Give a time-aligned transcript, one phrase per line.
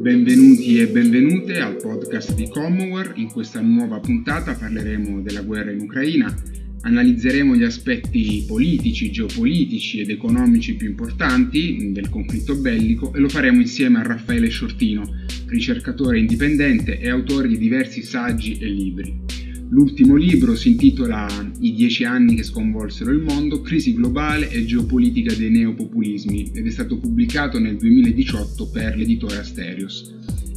[0.00, 3.18] Benvenuti e benvenute al podcast di Commonwealth.
[3.18, 6.34] In questa nuova puntata parleremo della guerra in Ucraina,
[6.80, 13.60] analizzeremo gli aspetti politici, geopolitici ed economici più importanti del conflitto bellico e lo faremo
[13.60, 15.02] insieme a Raffaele Sciortino,
[15.48, 19.29] ricercatore indipendente e autore di diversi saggi e libri.
[19.72, 21.28] L'ultimo libro si intitola
[21.60, 26.70] I dieci anni che sconvolsero il mondo, crisi globale e geopolitica dei neopopulismi ed è
[26.70, 30.12] stato pubblicato nel 2018 per l'editore Asterios.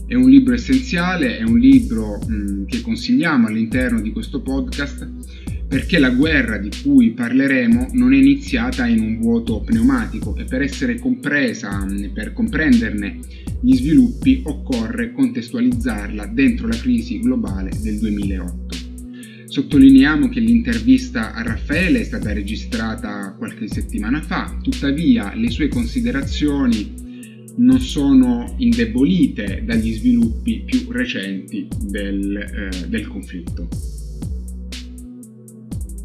[0.07, 5.07] È un libro essenziale, è un libro mh, che consigliamo all'interno di questo podcast
[5.67, 10.63] perché la guerra di cui parleremo non è iniziata in un vuoto pneumatico e per
[10.63, 13.19] essere compresa, per comprenderne
[13.61, 18.82] gli sviluppi occorre contestualizzarla dentro la crisi globale del 2008.
[19.53, 27.51] Sottolineiamo che l'intervista a Raffaele è stata registrata qualche settimana fa, tuttavia le sue considerazioni
[27.57, 33.67] non sono indebolite dagli sviluppi più recenti del, eh, del conflitto.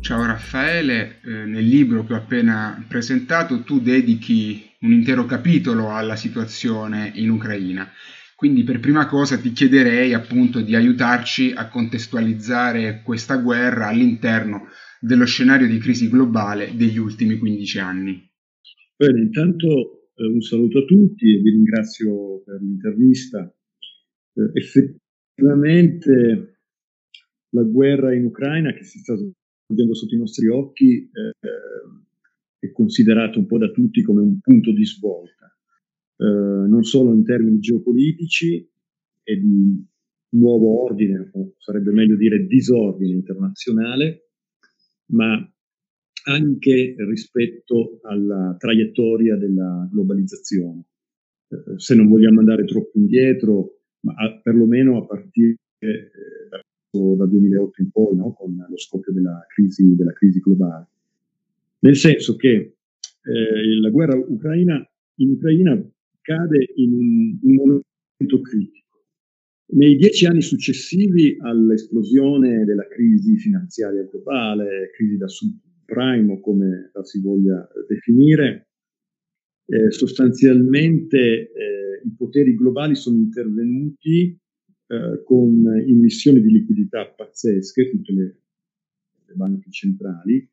[0.01, 6.17] Ciao Raffaele, eh, nel libro che ho appena presentato tu dedichi un intero capitolo alla
[6.17, 7.91] situazione in Ucraina
[8.39, 14.69] quindi per prima cosa ti chiederei appunto di aiutarci a contestualizzare questa guerra all'interno
[15.01, 18.31] dello scenario di crisi globale degli ultimi 15 anni.
[18.95, 23.53] Bene, intanto eh, un saluto a tutti e vi ringrazio per l'intervista.
[24.35, 26.61] Eh, effettivamente
[27.49, 31.33] la guerra in Ucraina che si sta svolgendo sotto i nostri occhi eh,
[32.57, 35.53] è considerata un po' da tutti come un punto di svolta
[36.19, 38.69] eh, non solo in termini geopolitici
[39.23, 39.87] e di
[40.31, 44.31] nuovo ordine, o sarebbe meglio dire disordine internazionale,
[45.13, 45.37] ma
[46.25, 50.85] anche rispetto alla traiettoria della globalizzazione.
[51.49, 56.11] Eh, se non vogliamo andare troppo indietro, ma a, perlomeno a partire eh,
[56.91, 58.33] dal 2008 in poi, no?
[58.33, 60.89] con lo scoppio della crisi, della crisi globale.
[61.81, 62.51] Nel senso che
[63.23, 64.85] eh, la guerra ucraina,
[65.21, 65.81] in Ucraina
[66.29, 69.07] cade in un, un momento critico.
[69.71, 77.05] Nei dieci anni successivi all'esplosione della crisi finanziaria globale, crisi da subprime o come la
[77.05, 78.69] si voglia definire,
[79.67, 84.39] eh, sostanzialmente eh, i poteri globali sono intervenuti
[84.87, 88.41] eh, con immissioni di liquidità pazzesche, tutte le,
[89.27, 90.47] le banche centrali,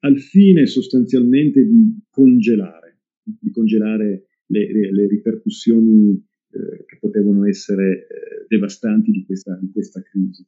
[0.00, 6.12] al fine sostanzialmente di congelare, di congelare le, le ripercussioni
[6.50, 10.44] eh, che potevano essere eh, devastanti di questa, di questa crisi.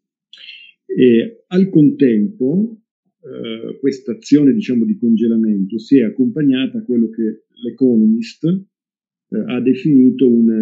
[0.86, 2.82] E al contempo
[3.22, 9.60] eh, questa azione diciamo, di congelamento si è accompagnata a quello che l'Economist eh, ha
[9.60, 10.58] definito una,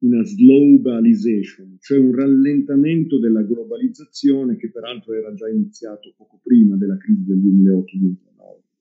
[0.00, 6.98] una globalization, cioè un rallentamento della globalizzazione che peraltro era già iniziato poco prima della
[6.98, 8.71] crisi del 2008-2009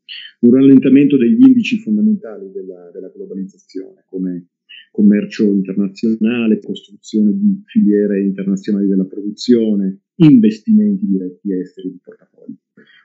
[0.41, 4.47] un rallentamento degli indici fondamentali della, della globalizzazione, come
[4.91, 12.56] commercio internazionale, costruzione di filiere internazionali della produzione, investimenti diretti esteri di portafogli.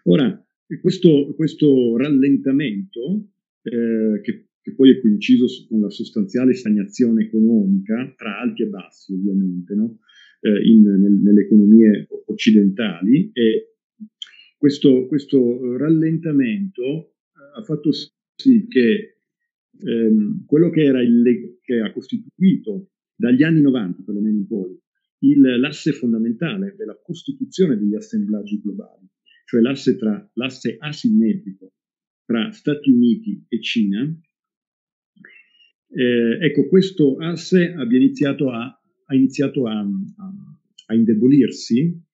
[0.05, 0.45] Ora,
[0.81, 3.29] questo, questo rallentamento,
[3.63, 9.13] eh, che, che, poi è coinciso con la sostanziale stagnazione economica, tra alti e bassi
[9.13, 9.99] ovviamente, no?
[10.41, 13.75] eh, in, nel, nelle economie occidentali, e
[14.57, 17.16] questo, questo rallentamento
[17.57, 19.19] ha fatto sì che
[19.81, 24.79] ehm, quello che, era il, che ha costituito dagli anni 90 perlomeno in poi
[25.21, 29.09] il, l'asse fondamentale della costituzione degli assemblaggi globali,
[29.47, 31.73] cioè l'asse, tra, l'asse asimmetrico
[32.25, 34.03] tra Stati Uniti e Cina,
[35.89, 42.05] eh, ecco, questo asse abbia iniziato a, ha iniziato a, a, a indebolirsi,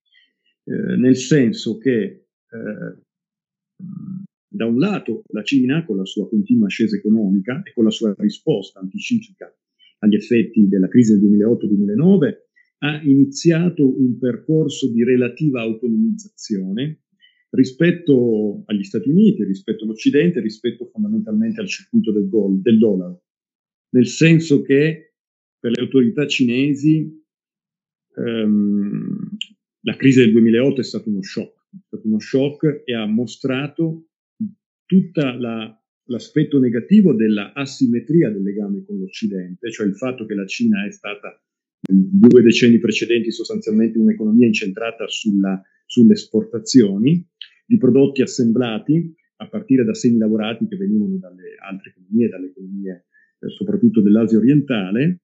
[0.65, 3.03] eh, nel senso che eh,
[4.53, 8.15] da un lato la Cina, con la sua continua ascesa economica e con la sua
[8.19, 9.53] risposta anticiclica
[10.00, 12.35] agli effetti della crisi del 2008-2009,
[12.79, 17.05] ha iniziato un percorso di relativa autonomizzazione
[17.50, 23.25] rispetto agli Stati Uniti, rispetto all'Occidente, rispetto fondamentalmente al circuito del, gol, del dollaro,
[23.91, 25.15] nel senso che
[25.59, 27.23] per le autorità cinesi
[28.17, 29.37] ehm,
[29.82, 34.09] la crisi del 2008 è stato uno shock, è stato uno shock e ha mostrato
[34.93, 35.23] tutto
[36.05, 40.93] l'aspetto negativo della asimmetria del legame con l'Occidente, cioè il fatto che la Cina è
[40.93, 41.41] stata
[41.81, 47.27] due decenni precedenti sostanzialmente un'economia incentrata sulla, sulle esportazioni
[47.65, 53.06] di prodotti assemblati a partire da semi lavorati che venivano dalle altre economie, dalle economie
[53.38, 55.23] eh, soprattutto dell'Asia orientale,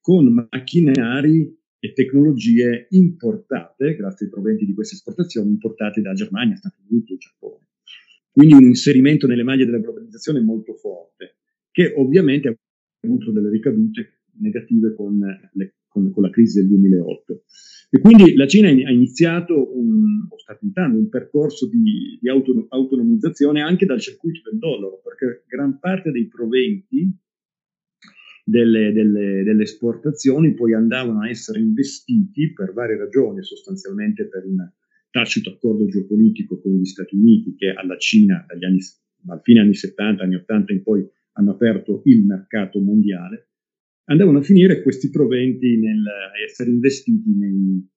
[0.00, 6.82] con macchinari e tecnologie importate, grazie ai proventi di queste esportazioni, importate da Germania, Stati
[6.88, 7.68] Uniti e Giappone.
[8.34, 11.36] Quindi un inserimento nelle maglie della globalizzazione molto forte,
[11.70, 12.56] che ovviamente ha
[13.02, 15.20] avuto delle ricadute negative con,
[15.52, 17.44] le, con, con la crisi del 2008.
[17.90, 22.66] E quindi la Cina ha iniziato, un, o sta tentando un percorso di, di auto,
[22.70, 27.16] autonomizzazione anche dal circuito del dollaro, perché gran parte dei proventi
[28.42, 34.58] delle, delle, delle, esportazioni poi andavano a essere investiti per varie ragioni, sostanzialmente per un
[35.14, 38.80] tacito accordo geopolitico con gli Stati Uniti che alla Cina dagli anni,
[39.22, 41.06] dal fine anni 70, anni 80 in poi
[41.36, 43.50] hanno aperto il mercato mondiale
[44.06, 46.02] andavano a finire questi proventi nel
[46.46, 47.88] essere investiti nei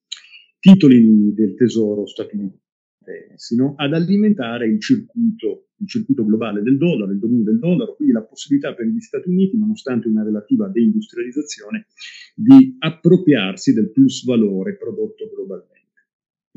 [0.60, 3.74] titoli del tesoro statunitensi, no?
[3.78, 8.24] ad alimentare il circuito, il circuito globale del dollaro, il dominio del dollaro, quindi la
[8.24, 11.88] possibilità per gli Stati Uniti, nonostante una relativa deindustrializzazione,
[12.36, 15.77] di appropriarsi del plus valore prodotto globalmente,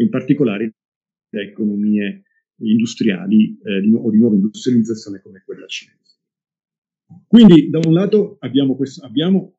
[0.00, 0.74] in particolare
[1.28, 2.24] da economie
[2.60, 6.18] industriali eh, di, o di nuova industrializzazione come quella cinese.
[7.26, 9.56] Quindi da un lato abbiamo, questo, abbiamo,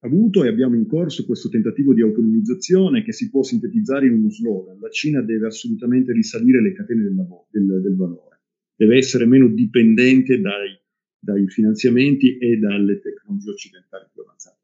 [0.00, 4.30] avuto e abbiamo in corso questo tentativo di autonomizzazione che si può sintetizzare in uno
[4.30, 4.78] slogan.
[4.80, 7.14] La Cina deve assolutamente risalire le catene del,
[7.50, 8.40] del, del valore,
[8.74, 10.76] deve essere meno dipendente dai,
[11.18, 14.58] dai, finanziamenti e dalle tecnologie occidentali più avanzate.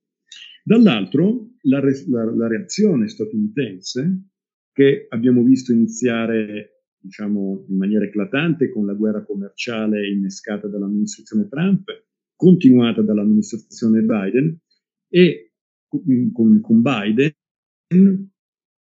[0.64, 4.22] Dall'altro la, la, la reazione statunitense
[4.78, 11.88] che abbiamo visto iniziare diciamo, in maniera eclatante con la guerra commerciale innescata dall'amministrazione Trump
[12.36, 14.56] continuata dall'amministrazione Biden
[15.08, 15.54] e
[15.88, 18.30] con, con Biden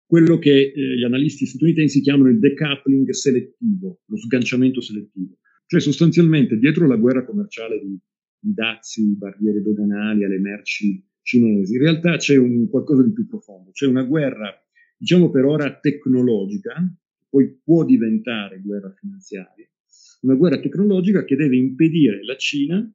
[0.06, 5.38] quello che eh, gli analisti statunitensi chiamano il decoupling selettivo, lo sganciamento selettivo.
[5.66, 7.98] Cioè sostanzialmente dietro la guerra commerciale di,
[8.38, 13.70] di dazi, barriere doganali alle merci cinesi, in realtà c'è un qualcosa di più profondo,
[13.72, 14.52] c'è una guerra,
[15.00, 16.74] diciamo per ora tecnologica,
[17.30, 19.66] poi può diventare guerra finanziaria,
[20.22, 22.92] una guerra tecnologica che deve impedire Cina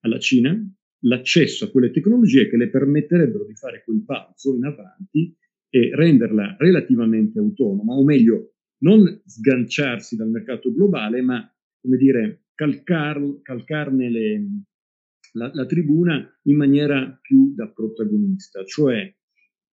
[0.00, 0.54] alla Cina
[1.02, 5.34] l'accesso a quelle tecnologie che le permetterebbero di fare quel balzo in avanti
[5.70, 11.50] e renderla relativamente autonoma, o meglio, non sganciarsi dal mercato globale, ma,
[11.80, 14.46] come dire, calcar, calcarne le,
[15.32, 19.14] la, la tribuna in maniera più da protagonista, cioè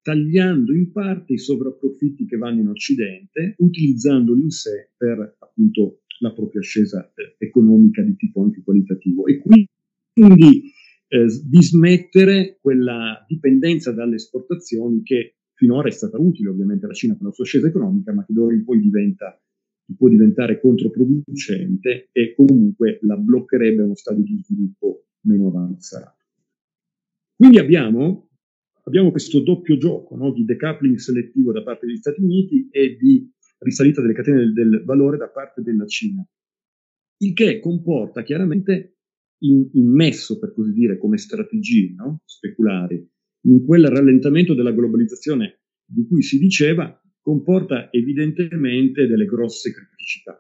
[0.05, 6.33] tagliando in parte i sovrapprofitti che vanno in Occidente, utilizzandoli in sé per appunto la
[6.33, 9.27] propria ascesa eh, economica di tipo anche qualitativo.
[9.27, 9.67] E qui
[10.13, 10.71] quindi
[11.09, 17.25] eh, dismettere quella dipendenza dalle esportazioni che finora è stata utile ovviamente alla Cina per
[17.25, 19.41] la sua scesa economica, ma che d'ora in poi diventa,
[19.97, 26.19] può diventare controproducente e comunque la bloccherebbe a uno stadio di sviluppo meno avanzato.
[27.37, 28.29] Quindi abbiamo,
[28.85, 33.31] abbiamo questo doppio gioco no, di decoupling selettivo da parte degli Stati Uniti e di
[33.59, 36.27] risalita delle catene del, del valore da parte della Cina,
[37.19, 38.99] il che comporta chiaramente
[39.39, 42.23] immesso, per così dire, come strategie no?
[42.25, 43.07] speculari
[43.47, 50.39] in quel rallentamento della globalizzazione di cui si diceva, comporta evidentemente delle grosse criticità.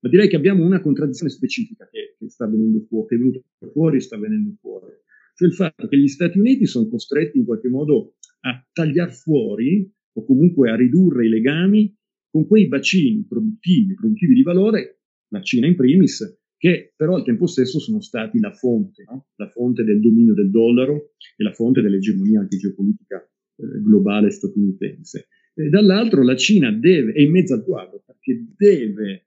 [0.00, 3.40] Ma direi che abbiamo una contraddizione specifica che, che sta venendo fuori, che è venuta
[3.72, 4.92] fuori e sta venendo fuori.
[5.34, 9.90] Cioè il fatto che gli Stati Uniti sono costretti in qualche modo a tagliare fuori
[10.16, 11.92] o comunque a ridurre i legami
[12.30, 17.46] con quei bacini produttivi, produttivi di valore, la Cina in primis, che però al tempo
[17.46, 19.28] stesso sono stati la fonte, no?
[19.36, 25.28] la fonte del dominio del dollaro e la fonte dell'egemonia anche geopolitica eh, globale statunitense.
[25.54, 29.24] E dall'altro la Cina deve, è in mezzo al quadro, perché deve eh,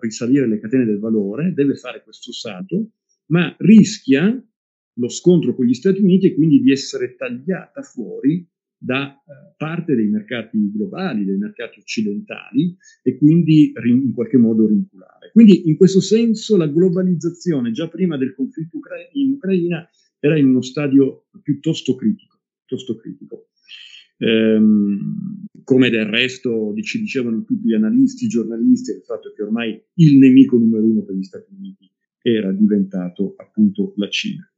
[0.00, 2.92] risalire le catene del valore, deve fare questo salto,
[3.26, 4.42] ma rischia
[4.98, 8.46] lo scontro con gli Stati Uniti e quindi di essere tagliata fuori
[8.80, 15.30] da eh, parte dei mercati globali, dei mercati occidentali e quindi in qualche modo rinculare.
[15.32, 19.88] Quindi in questo senso la globalizzazione già prima del conflitto Ucra- in Ucraina
[20.20, 22.38] era in uno stadio piuttosto critico.
[22.64, 23.48] Piuttosto critico.
[24.18, 29.80] Ehm, come del resto ci dicevano tutti gli analisti, i giornalisti, il fatto che ormai
[29.94, 31.90] il nemico numero uno per gli Stati Uniti
[32.20, 34.50] era diventato appunto la Cina.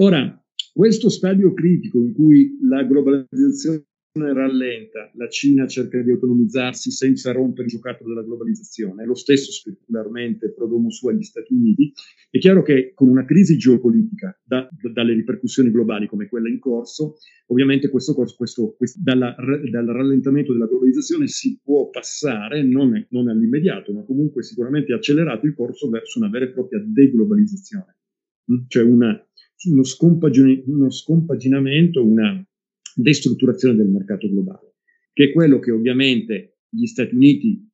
[0.00, 0.32] Ora,
[0.72, 7.64] questo stadio critico in cui la globalizzazione rallenta, la Cina cerca di autonomizzarsi senza rompere
[7.64, 11.92] il giocattolo della globalizzazione, lo stesso specularmente prodomo su agli Stati Uniti,
[12.30, 16.60] è chiaro che con una crisi geopolitica da, da, dalle ripercussioni globali come quella in
[16.60, 23.04] corso, ovviamente questo corso, questo, questo, dalla, dal rallentamento della globalizzazione si può passare, non,
[23.10, 27.96] non all'immediato, ma comunque sicuramente accelerato il corso verso una vera e propria deglobalizzazione,
[28.52, 28.58] mm?
[28.68, 29.20] cioè una
[29.66, 32.46] uno, scompagin- uno scompaginamento, una
[32.94, 34.76] destrutturazione del mercato globale,
[35.12, 37.66] che è quello che ovviamente gli Stati Uniti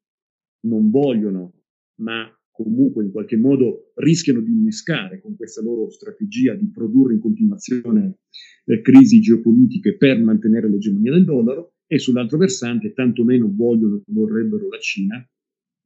[0.67, 1.63] non vogliono,
[2.01, 7.21] ma comunque in qualche modo rischiano di innescare con questa loro strategia di produrre in
[7.21, 8.19] continuazione
[8.65, 14.79] eh, crisi geopolitiche per mantenere l'egemonia del dollaro e sull'altro versante tantomeno vogliono, vorrebbero la
[14.79, 15.29] Cina,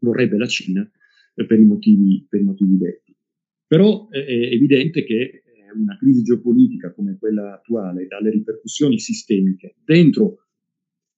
[0.00, 0.88] vorrebbe la Cina
[1.35, 3.17] eh, per, i motivi, motivi detti.
[3.67, 5.43] Però eh, è evidente che
[5.75, 10.45] una crisi geopolitica come quella attuale, dalle ripercussioni sistemiche dentro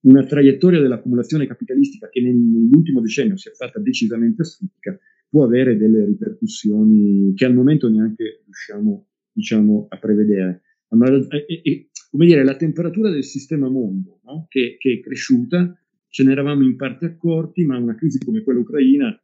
[0.02, 6.04] una traiettoria dell'accumulazione capitalistica che nell'ultimo decennio si è fatta decisamente asfittica, può avere delle
[6.06, 10.62] ripercussioni che al momento neanche riusciamo diciamo, a prevedere.
[10.90, 14.46] Ma, e, e, come dire, la temperatura del sistema mondo, no?
[14.48, 15.76] che, che, è cresciuta,
[16.08, 19.18] ce ne eravamo in parte accorti, ma una crisi come quella ucraina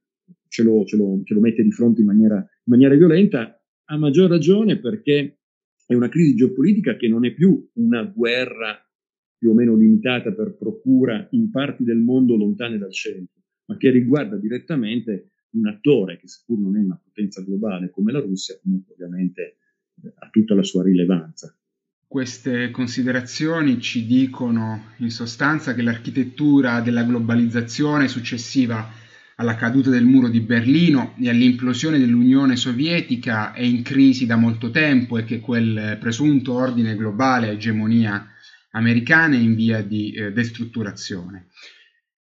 [0.49, 3.56] ce lo, ce lo, ce lo mette di fronte in maniera, in maniera violenta,
[3.87, 5.39] a maggior ragione perché
[5.87, 8.81] è una crisi geopolitica che non è più una guerra
[9.39, 13.91] più o meno limitata per procura in parti del mondo lontane dal centro, ma che
[13.91, 18.95] riguarda direttamente un attore che seppur non è una potenza globale come la Russia, comunque
[18.95, 19.59] ovviamente
[20.03, 21.57] eh, ha tutta la sua rilevanza.
[22.09, 28.89] Queste considerazioni ci dicono in sostanza che l'architettura della globalizzazione successiva
[29.37, 34.71] alla caduta del muro di Berlino e all'implosione dell'Unione Sovietica è in crisi da molto
[34.71, 38.31] tempo e che quel presunto ordine globale egemonia
[38.71, 41.49] americana è in via di eh, destrutturazione.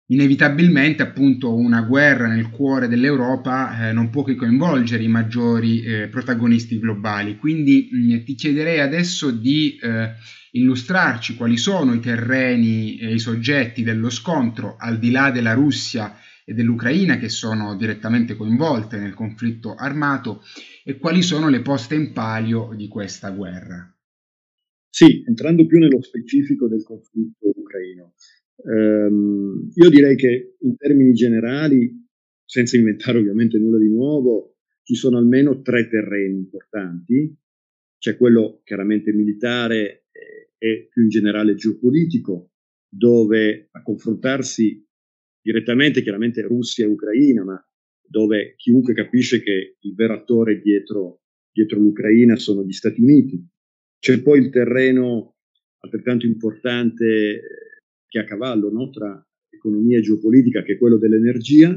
[0.09, 6.09] Inevitabilmente, appunto, una guerra nel cuore dell'Europa eh, non può che coinvolgere i maggiori eh,
[6.09, 7.39] protagonisti globali.
[7.39, 10.13] Quindi mh, mm, ti chiederei adesso di eh,
[10.53, 16.15] illustrarci quali sono i terreni e i soggetti dello scontro, al di là della Russia
[16.49, 20.43] e dell'Ucraina che sono direttamente coinvolte nel conflitto armato
[20.85, 23.93] e quali sono le poste in palio di questa guerra.
[24.89, 28.15] Sì, entrando più nello specifico del conflitto ucraino,
[28.65, 31.93] ehm, io direi che in termini generali,
[32.45, 37.37] senza inventare ovviamente nulla di nuovo, ci sono almeno tre terreni importanti.
[37.99, 42.53] C'è quello chiaramente militare eh, e più in generale geopolitico,
[42.89, 44.86] dove a confrontarsi
[45.47, 47.65] direttamente chiaramente Russia e Ucraina, ma
[48.03, 51.21] dove chiunque capisce che il vero attore dietro,
[51.53, 53.49] dietro l'Ucraina sono gli Stati Uniti
[53.99, 55.37] c'è poi il terreno
[55.81, 57.41] altrettanto importante eh,
[58.07, 58.91] che è a cavallo no?
[58.91, 61.75] tra economia e geopolitica, che è quello dell'energia,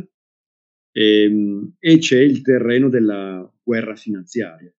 [0.92, 4.72] e, ehm, e c'è il terreno della guerra finanziaria.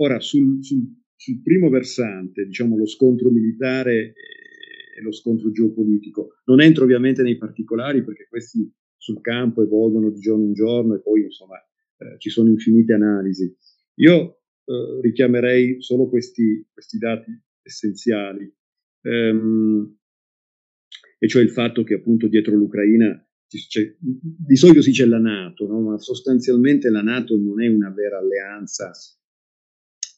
[0.00, 0.82] Ora, sul, sul,
[1.16, 4.14] sul primo versante, diciamo lo scontro militare
[4.94, 10.20] e lo scontro geopolitico, non entro ovviamente nei particolari perché questi sul campo evolvono di
[10.20, 13.56] giorno in giorno e poi insomma eh, ci sono infinite analisi.
[13.96, 17.30] Io eh, richiamerei solo questi, questi dati
[17.62, 18.52] essenziali,
[19.02, 19.96] ehm,
[21.18, 25.66] e cioè il fatto che appunto dietro l'Ucraina c'è, di solito si dice la Nato,
[25.66, 25.80] no?
[25.80, 28.90] ma sostanzialmente la Nato non è una vera alleanza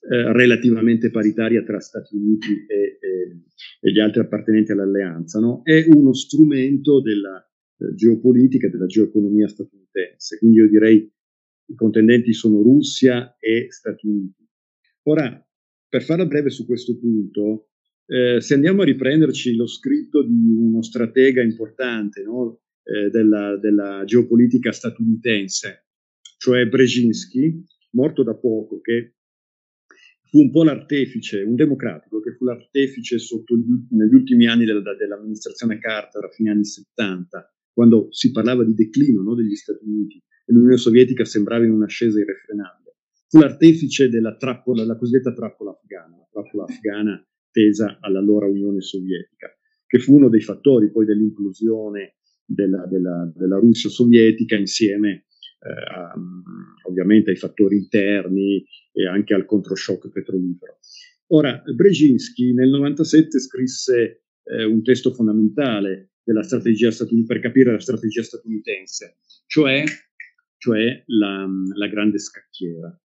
[0.06, 3.40] eh, relativamente paritaria tra Stati Uniti e, e,
[3.80, 5.62] e gli altri appartenenti all'alleanza, no?
[5.62, 7.42] è uno strumento della
[7.78, 10.38] eh, geopolitica, della geoeconomia statunitense.
[10.38, 11.10] Quindi io direi
[11.66, 14.46] i contendenti sono Russia e Stati Uniti.
[15.04, 15.42] Ora,
[15.88, 17.68] per farla breve su questo punto,
[18.06, 22.60] eh, se andiamo a riprenderci lo scritto di uno stratega importante no?
[22.82, 25.86] eh, della, della, geopolitica statunitense,
[26.36, 29.14] cioè Brzezinski, morto da poco, che
[30.34, 35.78] fu un po' l'artefice, un democratico, che fu l'artefice sotto, negli ultimi anni della, dell'amministrazione
[35.78, 40.52] Carter, a fine anni 70, quando si parlava di declino no, degli Stati Uniti e
[40.52, 42.96] l'Unione Sovietica sembrava in un'ascesa irrefrenabile.
[43.28, 49.56] Fu l'artefice della trappola, la cosiddetta trappola afghana, la trappola afghana tesa all'allora Unione Sovietica,
[49.86, 55.24] che fu uno dei fattori poi dell'implosione della, della, della Russia sovietica insieme eh,
[55.68, 56.14] a,
[56.88, 60.78] ovviamente ai fattori interni e anche al controshock petrolifero.
[61.28, 66.10] Ora, Brzezinski nel 97 scrisse eh, un testo fondamentale
[66.42, 66.90] strategia
[67.26, 69.16] per capire la strategia statunitense,
[69.46, 69.84] cioè
[70.64, 72.98] cioè la, la grande scacchiera.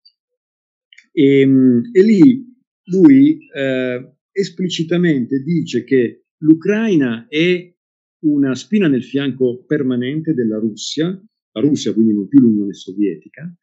[1.11, 2.45] E, e lì
[2.85, 7.75] lui eh, esplicitamente dice che l'Ucraina è
[8.21, 11.21] una spina nel fianco permanente della Russia,
[11.59, 13.53] la Russia quindi non più l'Unione Sovietica,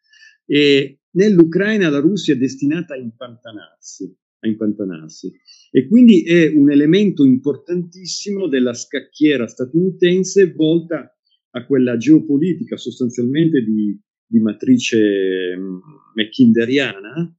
[0.44, 5.32] e nell'Ucraina la Russia è destinata a impantanarsi, a impantanarsi.
[5.70, 11.10] E quindi è un elemento importantissimo della scacchiera statunitense volta
[11.50, 15.56] a quella geopolitica sostanzialmente di, di matrice
[16.14, 17.36] mckinderiana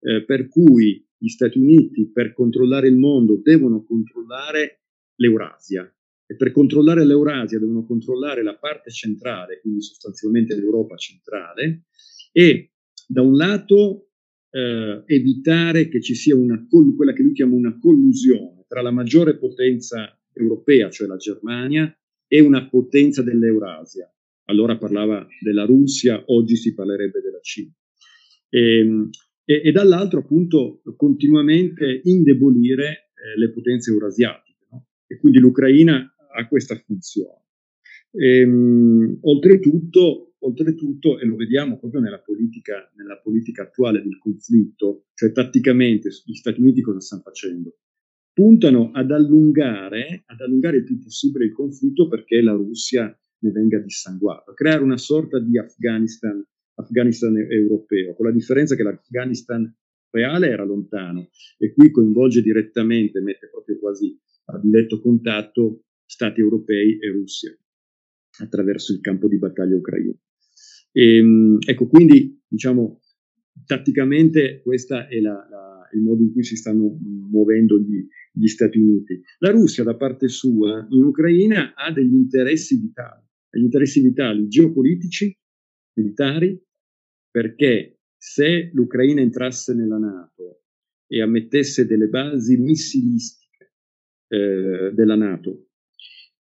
[0.00, 4.82] eh, per cui gli Stati Uniti per controllare il mondo devono controllare
[5.16, 5.92] l'Eurasia
[6.30, 11.86] e per controllare l'Eurasia devono controllare la parte centrale, quindi sostanzialmente l'Europa centrale,
[12.30, 12.70] e
[13.08, 14.10] da un lato
[14.50, 16.64] eh, evitare che ci sia una,
[16.96, 21.92] quella che lui chiama una collusione tra la maggiore potenza europea, cioè la Germania,
[22.28, 24.08] e una potenza dell'Eurasia.
[24.44, 27.72] Allora parlava della Russia, oggi si parlerebbe della Cina.
[28.48, 29.10] E, ehm,
[29.44, 34.66] e, e dall'altro appunto continuamente indebolire eh, le potenze eurasiatiche.
[34.70, 34.86] No?
[35.08, 37.44] E quindi l'Ucraina ha questa funzione.
[38.12, 45.32] Ehm, oltretutto, oltretutto, e lo vediamo proprio nella politica, nella politica attuale del conflitto, cioè
[45.32, 47.76] tatticamente gli Stati Uniti cosa stanno facendo?
[48.32, 53.78] Puntano ad allungare, ad allungare il più possibile il conflitto perché la Russia ne venga
[53.78, 56.42] dissanguata, creare una sorta di Afghanistan
[56.80, 59.72] Afghanistan europeo, con la differenza che l'Afghanistan
[60.10, 66.98] reale era lontano e qui coinvolge direttamente, mette proprio quasi a diretto contatto stati europei
[66.98, 67.56] e Russia
[68.40, 70.18] attraverso il campo di battaglia ucraino.
[70.90, 73.00] E, ehm, ecco, quindi diciamo
[73.64, 78.78] tatticamente questo è la, la, il modo in cui si stanno muovendo gli, gli, Stati
[78.78, 79.22] Uniti.
[79.38, 85.32] La Russia, da parte sua, in Ucraina ha degli interessi vitali, degli interessi vitali geopolitici,
[85.94, 86.60] militari,
[87.30, 90.62] perché se l'Ucraina entrasse nella Nato
[91.06, 93.74] e ammettesse delle basi missilistiche
[94.26, 95.69] eh, della Nato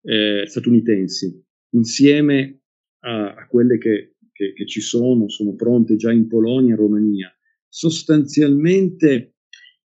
[0.01, 1.43] eh, statunitensi
[1.73, 2.61] insieme
[2.99, 7.35] a, a quelle che, che, che, ci sono, sono pronte già in Polonia e Romania,
[7.67, 9.35] sostanzialmente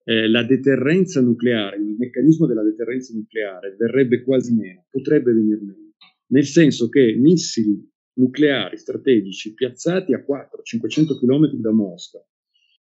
[0.04, 5.94] eh, la deterrenza nucleare, il meccanismo della deterrenza nucleare verrebbe quasi meno, potrebbe venire meno,
[6.28, 12.26] nel senso che missili nucleari strategici piazzati a 400-500 km da Mosca,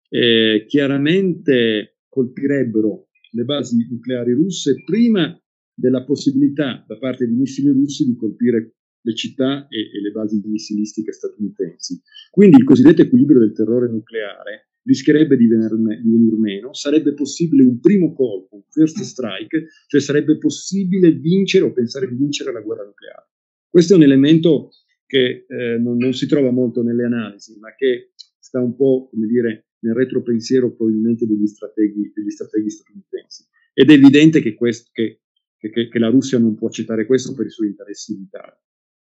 [0.08, 5.40] eh, chiaramente colpirebbero le basi nucleari russe prima
[5.80, 10.40] della possibilità da parte di missili russi di colpire le città e, e le basi
[10.45, 12.00] missilistiche statunitensi.
[12.30, 17.62] Quindi il cosiddetto equilibrio del terrore nucleare rischierebbe di venir, di venir, meno, sarebbe possibile
[17.62, 22.60] un primo colpo, un first strike, cioè sarebbe possibile vincere o pensare di vincere la
[22.60, 23.28] guerra nucleare.
[23.69, 24.71] Questo è un elemento
[25.06, 29.26] che eh, non, non, si trova molto nelle analisi, ma che sta un po', come
[29.26, 33.45] dire, nel retropensiero probabilmente degli strateghi, degli strateghi statunitensi.
[33.73, 35.23] Ed è evidente che, quest, che,
[35.68, 38.56] che, che, la Russia non può accettare questo per i suoi interessi militari.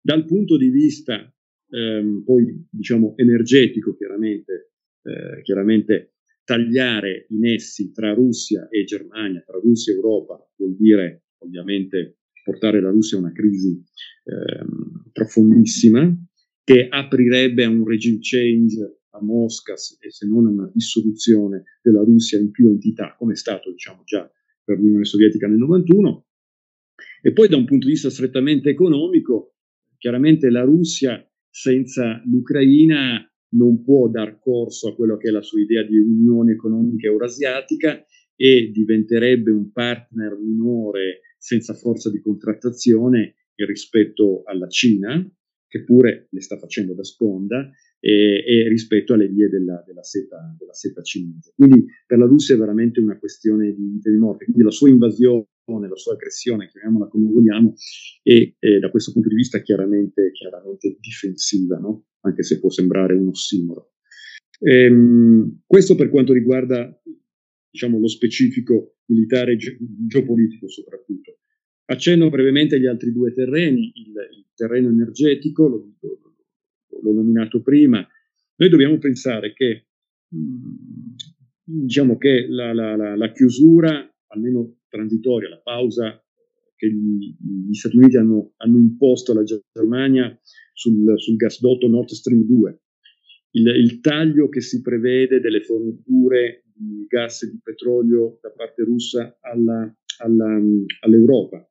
[0.02, 1.34] Dal punto di vista
[1.70, 9.58] ehm, poi, diciamo, energetico, chiaramente, eh, chiaramente tagliare i nessi tra Russia e Germania, tra
[9.60, 13.82] Russia e Europa, vuol dire ovviamente portare la Russia a una crisi
[14.26, 14.66] eh,
[15.14, 16.14] profondissima
[16.66, 22.02] che aprirebbe a un regime change a Mosca e se non a una dissoluzione della
[22.02, 24.30] Russia in più entità, come è stato diciamo, già
[24.64, 26.26] per l'Unione Sovietica nel 91.
[27.26, 29.56] E poi da un punto di vista strettamente economico,
[29.98, 35.62] chiaramente la Russia senza l'Ucraina non può dar corso a quello che è la sua
[35.62, 38.06] idea di unione economica eurasiatica
[38.36, 45.26] e diventerebbe un partner minore senza forza di contrattazione rispetto alla Cina,
[45.74, 47.68] che pure le sta facendo da sponda,
[48.00, 51.54] e, e rispetto alle vie della, della, seta, della, seta, cinese.
[51.56, 54.44] Quindi per la Russia è veramente una questione di vita e di morte.
[54.44, 57.74] Quindi la sua invasione, la sua aggressione, chiamiamola come vogliamo,
[58.22, 62.06] è, è da questo punto di vista chiaramente, chiaramente difensiva, no?
[62.20, 63.94] anche se può sembrare un ossimoro.
[64.60, 66.96] Ehm, questo per quanto riguarda
[67.72, 71.40] diciamo, lo specifico militare ge- geopolitico soprattutto.
[71.86, 75.94] Accenno brevemente agli altri due terreni, il, il terreno energetico, l'ho,
[77.02, 78.08] l'ho, nominato prima,
[78.56, 79.88] noi dobbiamo pensare che,
[80.30, 81.16] mh,
[81.64, 86.24] diciamo che la, la, la, la, chiusura, almeno transitoria, la pausa
[86.76, 87.36] che gli,
[87.70, 90.38] gli Stati Uniti hanno, hanno, imposto alla Germania
[90.74, 92.82] sul, sul gasdotto Nord Stream 2,
[93.52, 98.84] il, il, taglio che si prevede delle forniture di gas e di petrolio da parte
[98.84, 100.62] russa alla, alla,
[101.02, 101.68] all'Europa.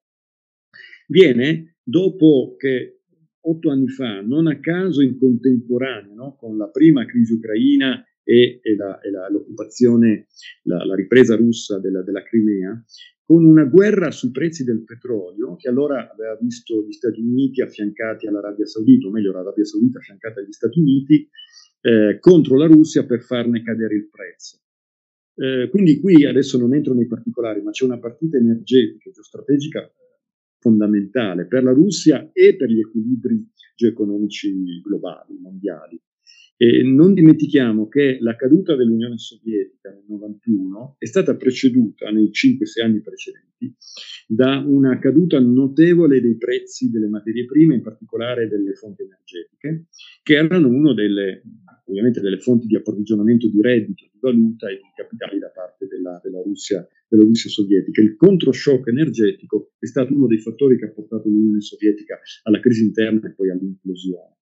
[1.08, 3.02] Viene dopo che
[3.44, 8.60] otto anni fa, non a caso in contemporanea no, con la prima crisi ucraina e,
[8.62, 10.26] e, la, e la, l'occupazione,
[10.64, 12.84] la, la, ripresa russa della, della Crimea,
[13.24, 18.26] con una guerra sui prezzi del petrolio che allora aveva visto gli Stati Uniti affiancati
[18.26, 21.28] all'Arabia Saudita, o meglio l'Arabia Saudita affiancata agli Stati Uniti,
[21.80, 24.60] eh, contro la Russia per farne cadere il prezzo.
[25.34, 29.90] Eh, quindi qui adesso non entro nei particolari, ma c'è una partita energetica geostrategica
[30.62, 33.44] fondamentale per la Russia e per gli equilibri
[33.74, 36.00] geoeconomici globali, mondiali.
[36.62, 42.84] E non dimentichiamo che la caduta dell'Unione Sovietica nel 91 è stata preceduta nei 5-6
[42.84, 43.74] anni precedenti
[44.28, 49.86] da una caduta notevole dei prezzi delle materie prime, in particolare delle fonti energetiche,
[50.22, 51.42] che erano una delle,
[51.84, 56.42] delle fonti di approvvigionamento di reddito, di valuta e di capitali da parte della, della,
[56.42, 58.00] Russia, della Russia sovietica.
[58.00, 62.84] Il controshock energetico è stato uno dei fattori che ha portato l'Unione Sovietica alla crisi
[62.84, 64.36] interna e poi all'implosione.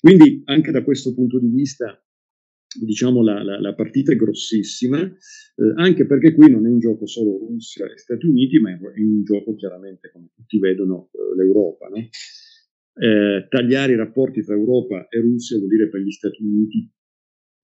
[0.00, 2.00] Quindi anche da questo punto di vista
[2.78, 7.06] diciamo la, la, la partita è grossissima, eh, anche perché qui non è in gioco
[7.06, 11.88] solo Russia e Stati Uniti, ma è in gioco chiaramente, come tutti vedono, eh, l'Europa.
[11.88, 11.96] No?
[11.98, 16.90] Eh, tagliare i rapporti tra Europa e Russia vuol dire per gli Stati Uniti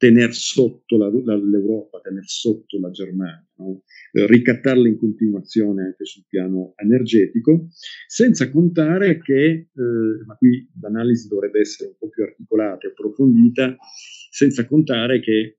[0.03, 3.85] tenere sotto la, la, l'Europa, tenere sotto la Germania, no?
[4.11, 7.69] eh, ricattarla in continuazione anche sul piano energetico,
[8.09, 13.77] senza contare che, eh, ma qui l'analisi dovrebbe essere un po' più articolata e approfondita,
[14.29, 15.59] senza contare che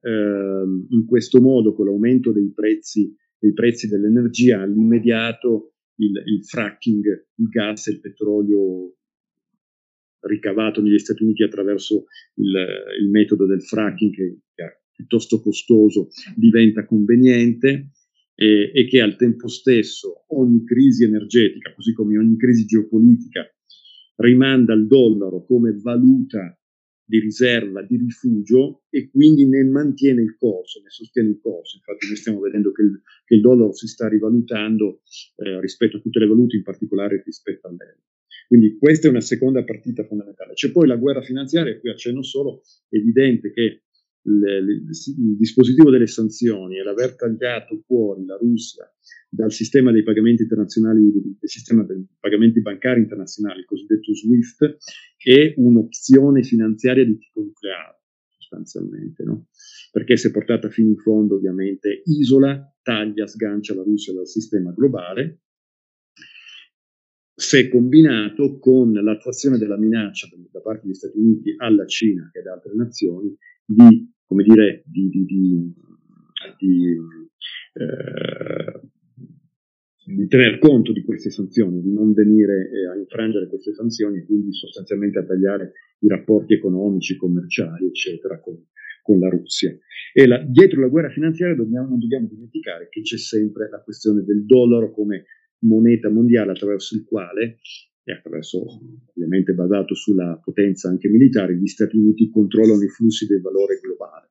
[0.00, 7.06] eh, in questo modo, con l'aumento dei prezzi, dei prezzi dell'energia, all'immediato il, il fracking,
[7.36, 8.97] il gas e il petrolio
[10.20, 12.04] ricavato negli Stati Uniti attraverso
[12.34, 12.66] il,
[13.00, 17.90] il metodo del fracking, che, è piuttosto costoso, diventa conveniente
[18.34, 23.48] e, e, che al tempo stesso ogni crisi energetica, così come ogni crisi geopolitica,
[24.16, 26.52] rimanda il dollaro come valuta
[27.08, 31.76] di riserva, di rifugio e quindi ne mantiene il corso, ne sostiene il corso.
[31.76, 35.00] Infatti noi stiamo vedendo che il, che il dollaro si sta rivalutando
[35.36, 38.02] eh, rispetto a tutte le valute, in particolare rispetto all'euro.
[38.48, 40.54] Quindi questa è una seconda partita fondamentale.
[40.54, 43.82] C'è poi la guerra finanziaria, qui accenno solo, è evidente che
[44.22, 48.90] il, il, il dispositivo delle sanzioni e l'aver tagliato fuori la Russia
[49.28, 54.76] dal sistema dei pagamenti internazionali, del sistema dei pagamenti bancari internazionali, il cosiddetto SWIFT,
[55.18, 58.00] è un'opzione finanziaria di tipo nucleare,
[58.38, 59.48] sostanzialmente, no?
[59.92, 65.42] Perché se portata fino in fondo, ovviamente, isola, taglia, sgancia la Russia dal sistema globale
[67.38, 72.46] se combinato con l'attuazione della minaccia da parte degli Stati Uniti alla Cina e ad
[72.46, 73.32] altre nazioni
[73.64, 75.74] di, come dire, di, di, di,
[76.58, 76.96] di
[77.74, 78.80] eh,
[80.14, 84.24] di tener conto di queste sanzioni, di non venire eh, a infrangere queste sanzioni e
[84.24, 88.56] quindi sostanzialmente a tagliare i rapporti economici, commerciali, eccetera, con,
[89.02, 89.76] con la Russia.
[90.12, 94.22] E la, dietro la guerra finanziaria dobbiamo, non dobbiamo dimenticare che c'è sempre la questione
[94.22, 95.26] del dollaro come
[95.60, 97.58] moneta mondiale attraverso il quale,
[98.08, 98.64] e attraverso
[99.14, 104.30] ovviamente basato sulla potenza anche militare, gli Stati Uniti controllano i flussi del valore globale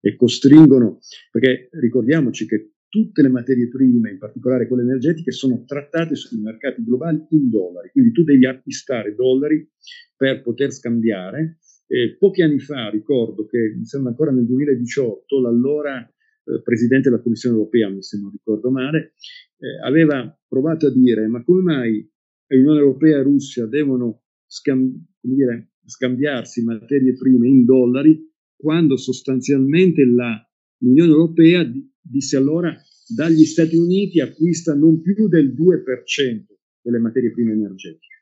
[0.00, 0.98] e costringono,
[1.30, 6.84] perché ricordiamoci che tutte le materie prime, in particolare quelle energetiche, sono trattate sui mercati
[6.84, 9.66] globali in dollari, quindi tu devi acquistare dollari
[10.14, 11.58] per poter scambiare.
[11.86, 16.08] Eh, pochi anni fa ricordo che, mi sembra ancora nel 2018, l'allora
[16.44, 19.14] eh, Presidente della Commissione europea, se non ricordo male,
[19.58, 22.12] eh, aveva provato a dire ma come mai
[22.48, 30.40] l'Unione Europea e Russia devono scambi- dire, scambiarsi materie prime in dollari quando sostanzialmente la,
[30.78, 32.74] l'Unione Europea disse allora
[33.06, 36.44] dagli Stati Uniti acquista non più del 2%
[36.80, 38.12] delle materie prime energetiche.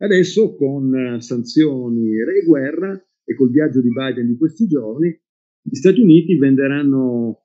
[0.00, 5.18] Adesso con eh, sanzioni e guerra e col viaggio di Biden di questi giorni,
[5.68, 7.44] gli Stati Uniti venderanno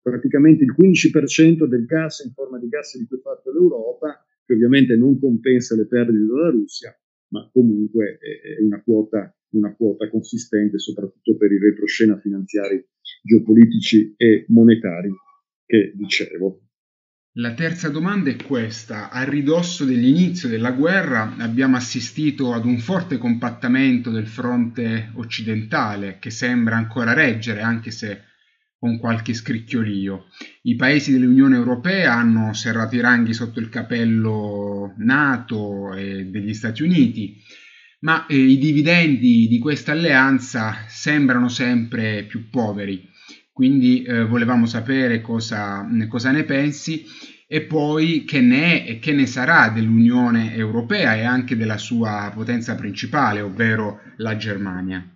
[0.00, 4.54] praticamente il 15% del gas in forma di gas di cui è fatta l'Europa, che
[4.54, 10.78] ovviamente non compensa le perdite della Russia, ma comunque è una quota, una quota consistente
[10.78, 12.82] soprattutto per i retroscena finanziari
[13.22, 15.10] geopolitici e monetari
[15.66, 16.71] che dicevo.
[17.36, 19.08] La terza domanda è questa.
[19.08, 26.28] A ridosso dell'inizio della guerra abbiamo assistito ad un forte compattamento del fronte occidentale che
[26.28, 28.24] sembra ancora reggere, anche se
[28.78, 30.26] con qualche scricchiolio.
[30.64, 36.82] I paesi dell'Unione Europea hanno serrato i ranghi sotto il capello NATO e degli Stati
[36.82, 37.42] Uniti,
[38.00, 43.08] ma eh, i dividendi di questa alleanza sembrano sempre più poveri.
[43.52, 47.04] Quindi eh, volevamo sapere cosa, cosa ne pensi
[47.46, 52.32] e poi che ne è e che ne sarà dell'Unione Europea e anche della sua
[52.34, 55.06] potenza principale, ovvero la Germania.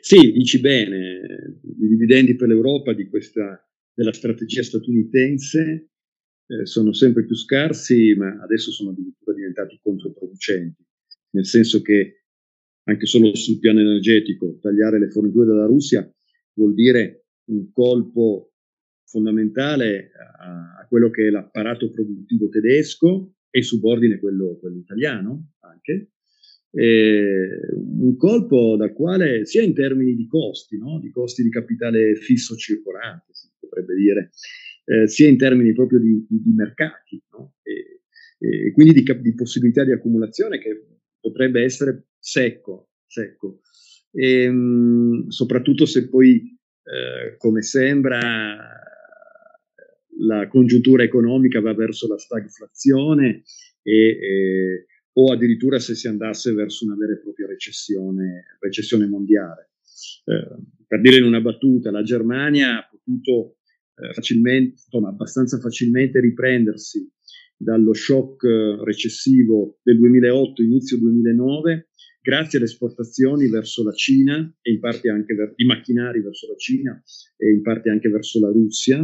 [0.00, 5.90] Sì, dici bene, i dividendi per l'Europa questa, della strategia statunitense
[6.46, 10.82] eh, sono sempre più scarsi, ma adesso sono addirittura diventati controproducenti,
[11.32, 12.24] nel senso che
[12.84, 16.10] anche solo sul piano energetico tagliare le forniture dalla Russia
[16.60, 18.52] vuol dire un colpo
[19.04, 26.12] fondamentale a, a quello che è l'apparato produttivo tedesco e subordine quello, quello italiano anche,
[26.72, 31.00] Eh, un colpo dal quale sia in termini di costi, no?
[31.00, 34.30] di costi di capitale fisso circolante, si potrebbe dire,
[34.84, 37.54] eh, sia in termini proprio di, di, di mercati no?
[37.62, 38.02] e,
[38.38, 40.70] e, quindi di, di, possibilità di accumulazione che
[41.18, 43.62] potrebbe essere secco, secco.
[44.12, 48.18] E, mh, soprattutto se poi, eh, come sembra,
[50.22, 53.42] la congiuntura economica va verso la stagflazione
[53.82, 59.70] e, e, o addirittura se si andasse verso una vera e propria recessione, recessione mondiale.
[60.24, 63.56] Eh, per dire in una battuta, la Germania ha potuto
[63.96, 67.10] eh, facilmente, insomma, abbastanza facilmente riprendersi
[67.56, 71.89] dallo shock eh, recessivo del 2008, inizio 2009,
[72.20, 76.56] grazie alle esportazioni verso la Cina e in parte anche ver- i macchinari verso la
[76.56, 77.02] Cina
[77.36, 78.98] e in parte anche verso la Russia.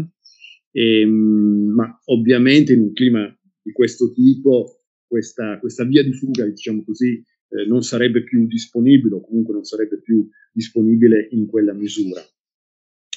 [0.70, 3.26] E, ehm, ma ovviamente in un clima
[3.62, 9.14] di questo tipo questa, questa via di fuga, diciamo così, eh, non sarebbe più disponibile
[9.14, 12.20] o comunque non sarebbe più disponibile in quella misura.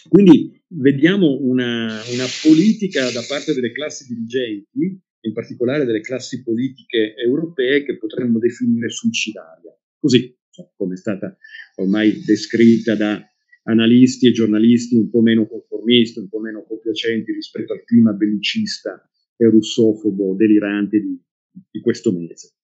[0.08, 7.16] Quindi vediamo una, una politica da parte delle classi dirigenti, in particolare delle classi politiche
[7.16, 9.76] europee, che potremmo definire suicidaria.
[10.00, 11.38] Così, cioè, come è stata
[11.76, 13.22] ormai descritta da
[13.64, 19.02] analisti e giornalisti un po' meno conformisti, un po' meno compiacenti rispetto al clima bellicista
[19.36, 21.22] e russofobo delirante di,
[21.70, 22.56] di questo mese.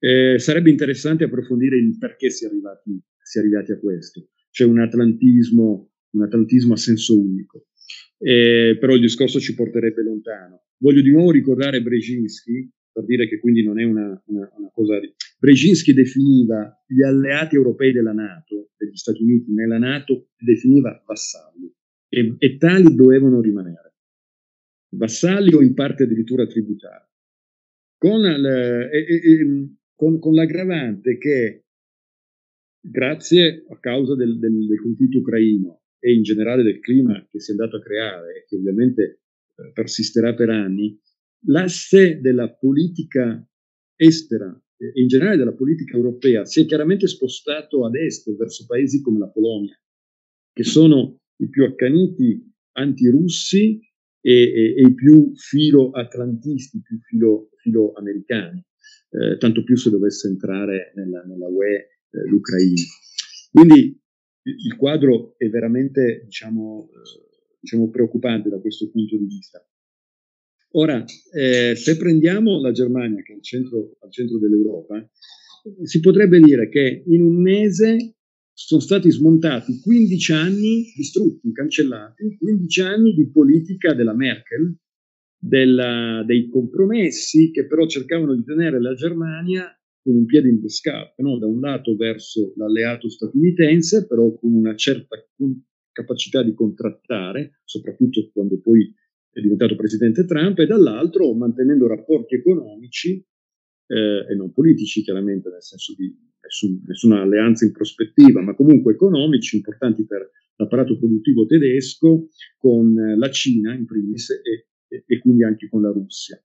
[0.00, 4.30] Eh, sarebbe interessante approfondire il perché si è arrivati, si è arrivati a questo.
[4.50, 7.66] C'è un atlantismo, un atlantismo a senso unico,
[8.18, 10.62] eh, però il discorso ci porterebbe lontano.
[10.78, 14.98] Voglio di nuovo ricordare Brzezinski, per dire che quindi non è una, una, una cosa...
[15.38, 21.72] Brzezinski definiva gli alleati europei della Nato, degli Stati Uniti nella Nato, definiva vassalli.
[22.08, 23.94] E, e tali dovevano rimanere.
[24.96, 27.06] Vassalli o in parte addirittura tributari.
[27.96, 31.66] Con, le, e, e, con, con l'aggravante che
[32.80, 37.50] grazie a causa del, del, del, conflitto ucraino e in generale del clima che si
[37.50, 39.02] è andato a creare che ovviamente
[39.56, 40.96] eh, persisterà per anni,
[41.46, 43.46] l'asse della politica
[43.96, 49.00] estera e in generale della politica europea si è chiaramente spostato ad est verso paesi
[49.00, 49.76] come la Polonia,
[50.52, 53.80] che sono i più accaniti antirussi
[54.20, 58.64] e, e, e i più filo-atlantisti, più filo, filo-americani,
[59.10, 62.82] eh, tanto più se dovesse entrare nella, nella UE eh, l'Ucraina.
[63.50, 64.00] Quindi
[64.42, 69.64] il quadro è veramente diciamo, eh, diciamo, preoccupante da questo punto di vista.
[70.72, 71.02] Ora,
[71.32, 75.08] eh, se prendiamo la Germania, che è al centro, al centro dell'Europa,
[75.82, 78.16] si potrebbe dire che in un mese
[78.52, 84.76] sono stati smontati 15 anni, distrutti, cancellati, 15 anni di politica della Merkel,
[85.38, 91.22] della, dei compromessi che però cercavano di tenere la Germania con un piede in scarpe,
[91.22, 91.38] no?
[91.38, 95.16] da un lato verso l'alleato statunitense, però con una certa
[95.92, 98.92] capacità di contrattare, soprattutto quando poi
[99.30, 103.24] è diventato presidente Trump, e dall'altro mantenendo rapporti economici
[103.86, 108.94] eh, e non politici, chiaramente, nel senso di nessun, nessuna alleanza in prospettiva, ma comunque
[108.94, 115.44] economici importanti per l'apparato produttivo tedesco con la Cina in primis e, e, e quindi
[115.44, 116.42] anche con la Russia.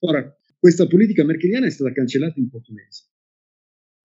[0.00, 3.04] Ora, questa politica merkeliana è stata cancellata in pochi mesi.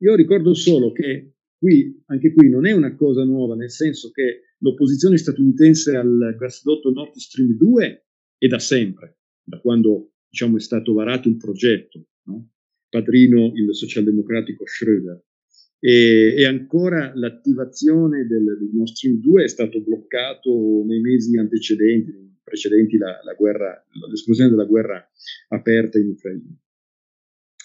[0.02, 4.42] Io ricordo solo che qui, anche qui, non è una cosa nuova, nel senso che
[4.60, 8.07] l'opposizione statunitense al gasdotto Nord Stream 2
[8.38, 12.50] è da sempre, da quando diciamo, è stato varato il progetto, no?
[12.90, 15.20] padrino il socialdemocratico Schröder.
[15.80, 22.12] E, e ancora l'attivazione del, del Nord Stream 2 è stato bloccato nei mesi antecedenti,
[22.44, 25.08] precedenti la, la guerra, l'esplosione della guerra
[25.50, 26.58] aperta in Ucraina.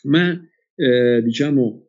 [0.04, 0.38] Ma
[0.74, 1.88] eh, diciamo,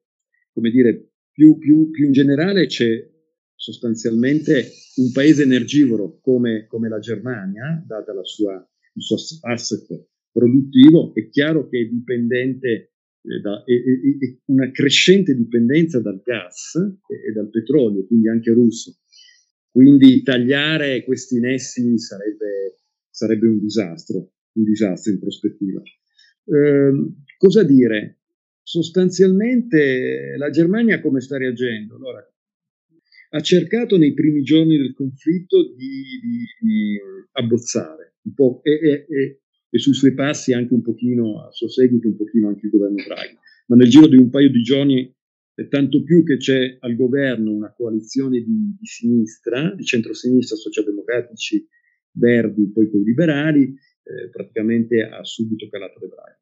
[0.54, 3.10] come dire, più, più, più, in generale c'è
[3.56, 8.66] sostanzialmente un paese energivoro come, come la Germania, data la sua,
[8.96, 14.70] il suo asset produttivo, è chiaro che è dipendente eh, da, e, e, e, una
[14.72, 18.98] crescente dipendenza dal gas e, e, dal petrolio, quindi anche russo.
[19.70, 22.80] Quindi tagliare questi nessi sarebbe,
[23.10, 25.82] sarebbe un disastro, un disastro in prospettiva.
[26.46, 28.20] Eh, cosa dire?
[28.62, 31.96] Sostanzialmente la Germania come sta reagendo?
[31.96, 32.26] Allora,
[33.30, 37.00] ha cercato nei primi giorni del conflitto di, di, di
[37.32, 42.08] abbozzare un po' e, e, e sui suoi passi anche un pochino, a suo seguito
[42.08, 43.38] un pochino anche il governo Draghi.
[43.68, 45.16] Ma nel giro di un paio di giorni,
[45.70, 51.68] tanto più che c'è al governo una coalizione di, di sinistra, di centrosinistra, socialdemocratici,
[52.14, 56.42] verdi, poi con i liberali, eh, praticamente ha subito calato le braghe.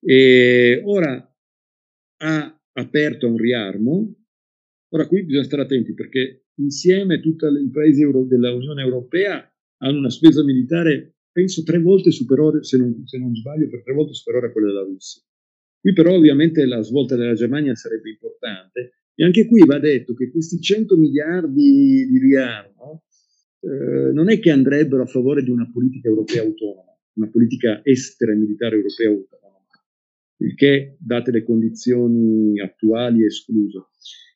[0.00, 1.36] E ora
[2.18, 4.14] ha aperto un riarmo.
[4.90, 9.51] Ora qui bisogna stare attenti perché insieme tutti i paesi dell'Unione Europea
[9.82, 13.94] hanno una spesa militare, penso, tre volte superiore, se non, se non sbaglio, per tre
[13.94, 15.22] volte superiore a quella della Russia.
[15.80, 20.30] Qui però ovviamente la svolta della Germania sarebbe importante e anche qui va detto che
[20.30, 23.02] questi 100 miliardi di riarmo
[23.60, 28.30] eh, non è che andrebbero a favore di una politica europea autonoma, una politica estera
[28.30, 29.66] e militare europea autonoma,
[30.36, 33.90] il che, date le condizioni attuali, è escluso.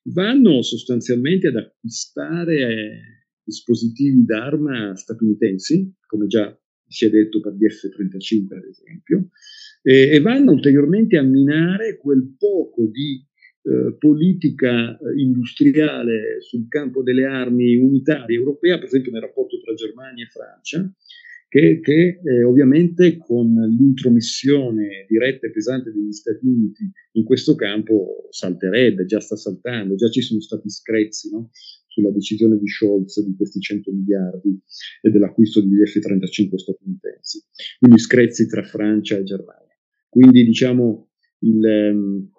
[0.09, 6.57] Vanno sostanzialmente ad acquistare dispositivi d'arma statunitensi, come già
[6.89, 9.29] si è detto per gli F-35 ad esempio,
[9.83, 13.25] e, e vanno ulteriormente a minare quel poco di
[13.63, 19.75] eh, politica eh, industriale sul campo delle armi unitarie europea, per esempio nel rapporto tra
[19.75, 20.93] Germania e Francia,
[21.49, 28.27] che, che eh, ovviamente con l'intromissione diretta e pesante degli Stati Uniti in questo campo
[28.31, 31.51] salterebbe, già sta saltando, già ci sono stati screzzi no?
[31.97, 34.61] Sulla decisione di Scholz di questi 100 miliardi
[35.01, 37.43] e dell'acquisto degli F-35 statunitensi,
[37.79, 39.75] quindi screzzi tra Francia e Germania.
[40.07, 41.09] Quindi diciamo
[41.41, 42.31] il, ehm,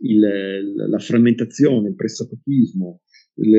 [0.00, 3.02] il, la frammentazione, il pressapochismo,
[3.36, 3.54] il,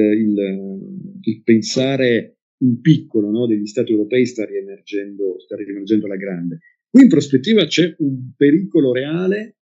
[1.22, 6.60] il, pensare in piccolo no, degli Stati europei sta riemergendo, sta riemergendo alla grande.
[6.90, 9.59] Qui in prospettiva c'è un pericolo reale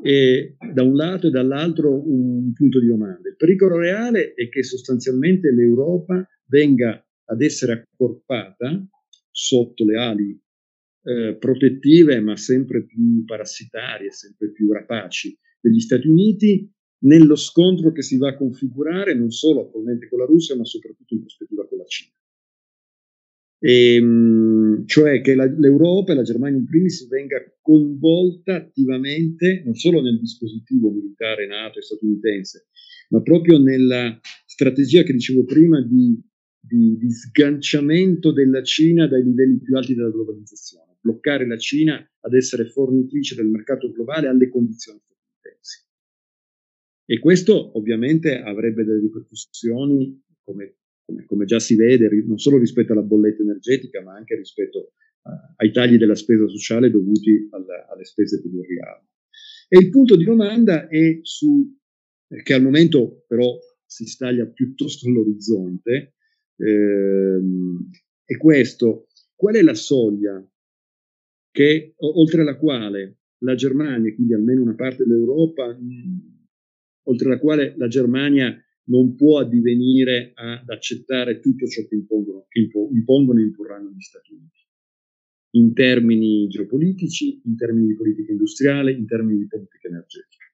[0.00, 3.28] e da un lato e dall'altro un punto di domanda.
[3.28, 8.86] Il pericolo reale è che sostanzialmente l'Europa venga ad essere accorpata
[9.30, 10.40] sotto le ali
[11.02, 18.02] eh, protettive ma sempre più parassitarie, sempre più rapaci degli Stati Uniti nello scontro che
[18.02, 21.78] si va a configurare non solo attualmente con la Russia ma soprattutto in prospettiva con
[21.78, 22.12] la Cina.
[23.60, 29.74] E, ehm, cioè che la, l'Europa e la Germania in primis venga coinvolta attivamente non
[29.74, 32.68] solo nel dispositivo militare NATO e statunitense,
[33.10, 36.20] ma proprio nella strategia che dicevo prima di,
[36.60, 42.34] di, di sganciamento della Cina dai livelli più alti della globalizzazione bloccare la Cina ad
[42.34, 45.86] essere fornitrice del mercato globale alle condizioni statunitensi.
[47.06, 50.77] E questo ovviamente avrebbe delle ripercussioni, come,
[51.08, 54.92] come, come, già si vede, non solo rispetto alla bolletta energetica, ma anche rispetto
[55.22, 59.08] uh, ai tagli della spesa sociale dovuti alla, alle spese per il riarmo.
[59.68, 61.74] E il punto di domanda è su,
[62.42, 66.14] che al momento però si staglia piuttosto all'orizzonte,
[66.56, 67.90] ehm,
[68.24, 70.46] è questo, qual è la soglia
[71.50, 76.48] che, oltre alla quale la Germania, quindi almeno una parte dell'Europa, mh,
[77.04, 78.54] oltre alla quale la Germania
[78.88, 84.32] non può addivenire ad accettare tutto ciò che impongono, che impongono e imporranno gli Stati
[84.32, 84.66] Uniti,
[85.56, 90.44] in termini geopolitici, in termini di politica industriale, in termini di politica energetica.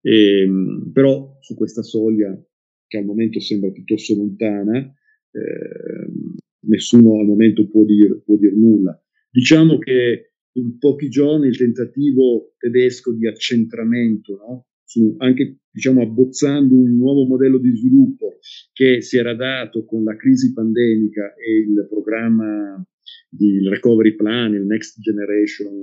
[0.00, 2.36] E, ehm, però su questa soglia,
[2.86, 6.06] che al momento sembra piuttosto lontana, eh,
[6.66, 9.00] nessuno al momento può dire, può nulla.
[9.30, 14.66] Diciamo che in pochi giorni il tentativo tedesco di accentramento, no?
[14.88, 18.38] Su, anche diciamo, abbozzando un nuovo modello di sviluppo
[18.72, 22.86] che si era dato con la crisi pandemica e il programma
[23.38, 25.74] il recovery plan, il next generation,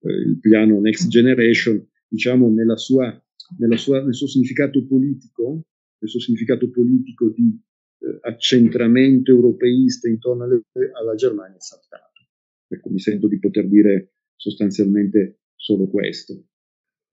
[0.00, 3.10] eh, il piano next generation, diciamo nella sua,
[3.58, 5.64] nella sua, nel suo significato politico,
[5.98, 7.58] nel suo significato politico di
[7.98, 10.62] eh, accentramento europeista intorno alle,
[10.98, 12.28] alla Germania è saltato.
[12.68, 16.46] Ecco, mi sento di poter dire sostanzialmente solo questo.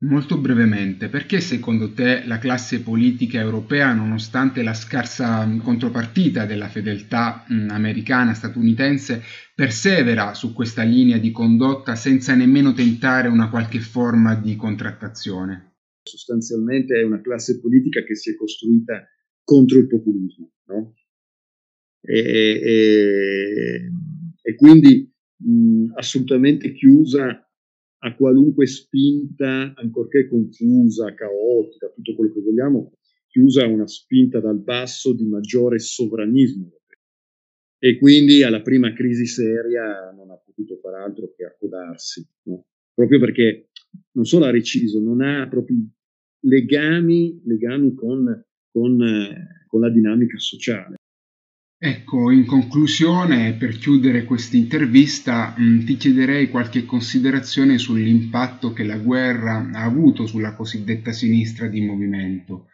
[0.04, 7.46] Molto brevemente, perché secondo te la classe politica europea, nonostante la scarsa contropartita della fedeltà
[7.70, 9.22] americana, statunitense,
[9.56, 15.76] persevera su questa linea di condotta senza nemmeno tentare una qualche forma di contrattazione?
[16.04, 19.08] Sostanzialmente è una classe politica che si è costruita
[19.42, 20.96] contro il populismo, no?
[22.02, 22.20] e,
[22.62, 23.92] e,
[24.42, 27.43] e quindi mh, assolutamente chiusa
[28.06, 32.92] a qualunque spinta, ancorché confusa, caotica, tutto quello che vogliamo,
[33.28, 36.72] chiusa a una spinta dal basso di maggiore sovranismo.
[37.80, 42.66] E quindi alla prima crisi seria non ha potuto far altro che accodarsi, no?
[42.94, 43.70] proprio perché
[44.12, 45.78] non solo ha reciso, non ha proprio
[46.42, 50.98] legami, legami con, con, eh, con la dinamica sociale.
[51.86, 58.96] Ecco, in conclusione, per chiudere questa intervista, mm, ti chiederei qualche considerazione sull'impatto che la
[58.96, 62.68] guerra ha avuto sulla cosiddetta sinistra di movimento.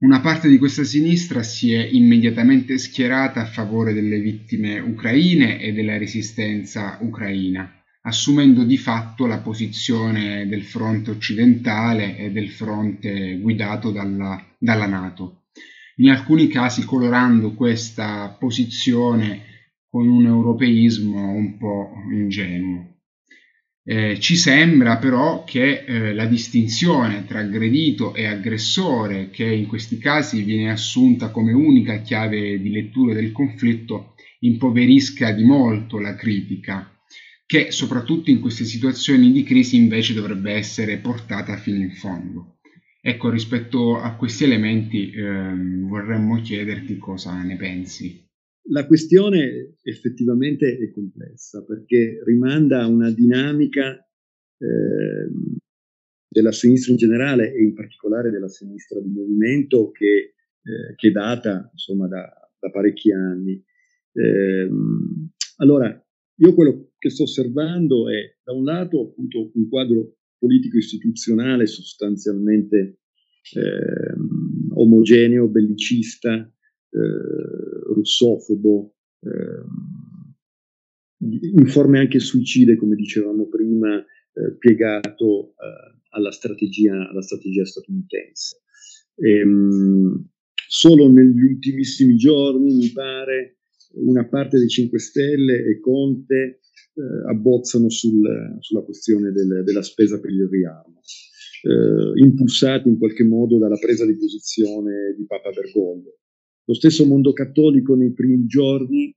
[0.00, 5.72] Una parte di questa sinistra si è immediatamente schierata a favore delle vittime ucraine e
[5.72, 7.72] della resistenza ucraina.
[8.02, 15.45] assumendo di fatto la posizione del fronte occidentale e del fronte guidato dalla, dalla Nato.
[15.98, 19.42] In alcuni casi colorando questa posizione
[19.88, 22.94] con un europeismo un po' ingenuo.
[23.82, 29.96] Eh, ci sembra però che eh, la distinzione tra aggredito e aggressore, che in questi
[29.98, 36.90] casi viene assunta come unica chiave di lettura del conflitto, impoverisca di molto la critica
[37.46, 42.55] che soprattutto in queste situazioni di crisi invece dovrebbe essere portata fino in fondo.
[43.08, 45.54] Ecco, rispetto a questi elementi eh,
[45.86, 48.20] vorremmo chiederti cosa ne pensi.
[48.70, 55.28] La questione effettivamente è complessa perché rimanda a una dinamica eh,
[56.28, 60.34] della sinistra in generale e in particolare della sinistra di movimento che,
[60.64, 62.28] eh, che data insomma, da,
[62.58, 63.64] da parecchi anni.
[64.14, 64.68] Eh,
[65.58, 66.06] allora,
[66.38, 70.16] io quello che sto osservando è da un lato appunto un quadro
[70.46, 73.00] politico-istituzionale sostanzialmente
[73.54, 74.14] eh,
[74.74, 79.64] omogeneo, bellicista, eh, russofobo, eh,
[81.18, 88.62] in forme anche suicide, come dicevamo prima, eh, piegato eh, alla strategia, alla, strategia, statunitense.
[89.16, 90.28] Ehm,
[90.68, 93.58] solo negli ultimissimi giorni, mi pare,
[93.94, 96.60] una parte dei 5 Stelle e Conte
[96.96, 101.00] eh, abbozzano sul, sulla questione del, della spesa per il riarmo,
[101.62, 106.18] eh, impulsati in qualche modo dalla presa di posizione di Papa Bergoglio.
[106.64, 109.14] Lo stesso mondo cattolico nei primi giorni,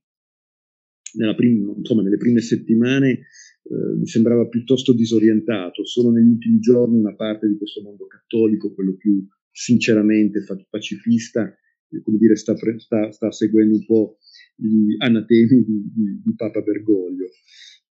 [1.34, 5.84] prim- insomma, nelle prime settimane, eh, mi sembrava piuttosto disorientato.
[5.84, 12.02] Solo negli ultimi giorni una parte di questo mondo cattolico, quello più sinceramente pacifista, eh,
[12.02, 14.18] come dire, sta, sta, sta seguendo un po'
[14.54, 17.30] gli anatemi di, di, di Papa Bergoglio.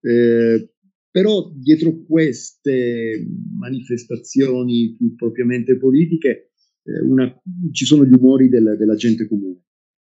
[0.00, 0.70] Eh,
[1.10, 3.26] però dietro queste
[3.58, 6.52] manifestazioni più propriamente politiche
[6.84, 7.34] eh, una,
[7.72, 9.62] ci sono gli umori del, della gente comune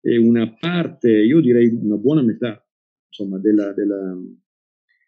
[0.05, 2.61] e una parte, io direi una buona metà
[3.07, 4.19] insomma, della, della,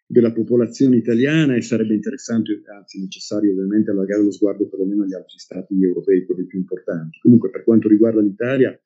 [0.06, 5.38] della popolazione italiana e sarebbe interessante, anzi necessario ovviamente allargare lo sguardo perlomeno agli altri
[5.38, 7.18] stati europei, quelli più importanti.
[7.20, 8.78] Comunque per quanto riguarda l'Italia,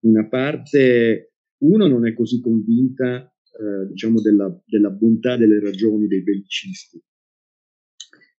[0.00, 6.22] una parte uno non è così convinta eh, diciamo della, della, bontà delle ragioni dei
[6.22, 7.02] bellicisti,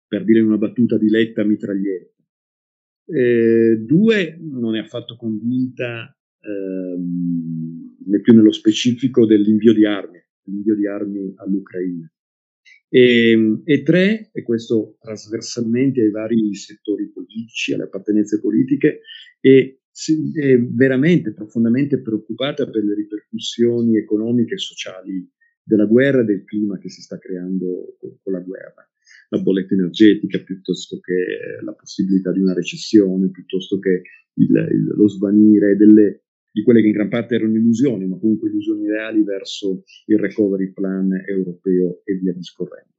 [0.07, 2.23] per dire in una battuta di Letta mitraglietta.
[3.11, 10.77] Eh, due, non è affatto convinta ehm, né più nello specifico dell'invio di armi, l'invio
[10.77, 12.11] di armi all'Ucraina.
[12.91, 19.01] E, e, tre, e questo trasversalmente ai vari settori politici, alle appartenenze politiche,
[19.41, 19.77] è
[20.35, 25.29] è veramente profondamente preoccupata per le ripercussioni economiche e sociali
[25.63, 28.89] della guerra e del clima che si sta creando con la guerra.
[29.31, 34.03] La bolletta energetica piuttosto che la possibilità di una recessione, piuttosto che
[34.35, 38.49] il, il, lo svanire delle, di quelle che in gran parte erano illusioni, ma comunque
[38.49, 42.95] illusioni reali verso il recovery plan europeo e via discorrendo.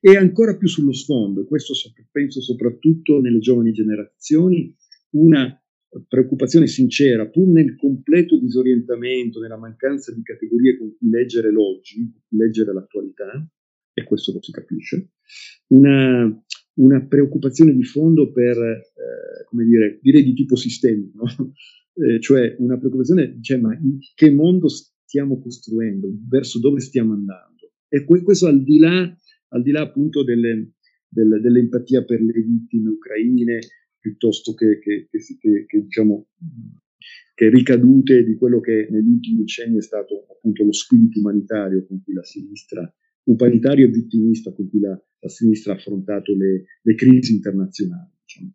[0.00, 1.74] E ancora più sullo sfondo, e questo
[2.10, 4.76] penso soprattutto nelle giovani generazioni,
[5.10, 5.61] una
[6.08, 12.72] preoccupazione sincera, pur nel completo disorientamento, nella mancanza di categorie con cui leggere l'oggi, leggere
[12.72, 13.46] l'attualità,
[13.94, 15.10] e questo lo si capisce,
[15.68, 21.52] una, una preoccupazione di fondo per, eh, come dire, direi di tipo sistemico, no?
[22.06, 27.72] eh, cioè una preoccupazione, cioè, ma in che mondo stiamo costruendo, verso dove stiamo andando?
[27.88, 29.14] E questo al di là,
[29.48, 30.72] al di là appunto delle,
[31.06, 33.58] delle, dell'empatia per le vittime ucraine,
[34.02, 36.26] piuttosto che, che, che, che, diciamo,
[37.48, 42.12] ricadute di quello che negli ultimi decenni è stato appunto lo spirito umanitario con cui
[42.12, 42.92] la sinistra,
[43.24, 48.10] umanitario e vittimista con cui la, la sinistra ha affrontato le, le crisi internazionali.
[48.24, 48.52] Diciamo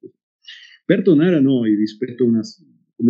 [0.86, 2.42] per tornare a noi rispetto a una,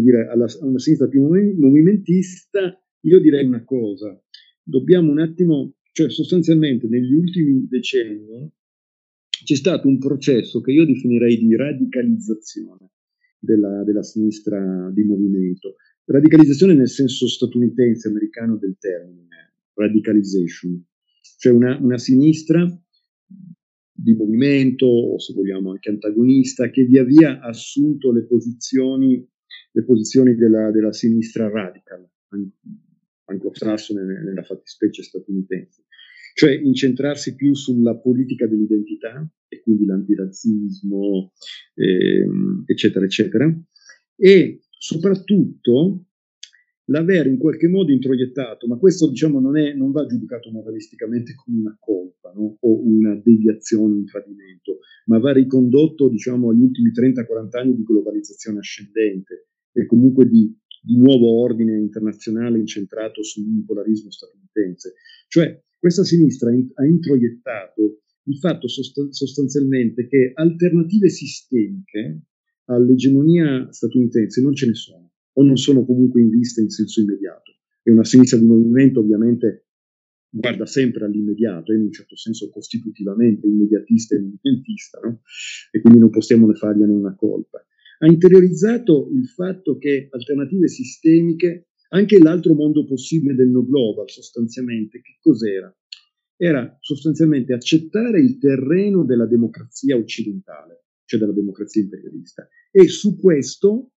[0.01, 4.19] dire, alla, a una sinistra più movimentista, io direi una cosa,
[4.63, 8.51] dobbiamo un attimo, cioè sostanzialmente negli ultimi decenni
[9.47, 12.91] c'è stato un processo che io definirei di radicalizzazione
[13.39, 15.75] della, della sinistra di movimento.
[16.03, 20.85] Radicalizzazione nel senso statunitense, americano del termine, radicalization,
[21.37, 22.67] cioè una, una sinistra
[23.89, 29.25] di movimento, o se vogliamo anche antagonista, che via via ha assunto le posizioni,
[29.71, 32.05] le posizioni della, della sinistra radical,
[33.23, 35.85] anglosassone nella fattispecie statunitense
[36.37, 41.31] cioè incentrarsi più sulla politica dell'identità e quindi l'antirazzismo,
[41.73, 42.27] eh,
[42.67, 43.59] eccetera, eccetera,
[44.15, 46.05] e soprattutto
[46.89, 51.57] l'aver in qualche modo introiettato, ma questo diciamo non, è, non va giudicato moralisticamente come
[51.57, 52.57] una colpa no?
[52.59, 58.59] o una deviazione, un tradimento, ma va ricondotto diciamo, agli ultimi 30-40 anni di globalizzazione
[58.59, 64.93] ascendente e comunque di, di nuovo ordine internazionale incentrato sull'unipolarismo statunitense.
[65.27, 72.21] Cioè questa sinistra ha introiettato il fatto sostanzialmente che alternative sistemiche
[72.65, 77.53] all'egemonia statunitense non ce ne sono, o non sono comunque in vista in senso immediato.
[77.83, 79.67] E una sinistra di movimento ovviamente
[80.29, 85.21] guarda sempre all'immediato, è in un certo senso costitutivamente immediatista e movimentista, no?
[85.71, 87.65] e quindi non possiamo ne fargliene una colpa.
[87.99, 95.01] Ha interiorizzato il fatto che alternative sistemiche, anche l'altro mondo possibile del no global sostanzialmente,
[95.01, 95.73] che cos'era?
[96.35, 103.93] Era sostanzialmente accettare il terreno della democrazia occidentale, cioè della democrazia imperialista, e su questo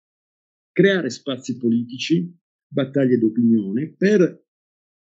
[0.72, 2.34] creare spazi politici,
[2.66, 4.46] battaglie d'opinione, per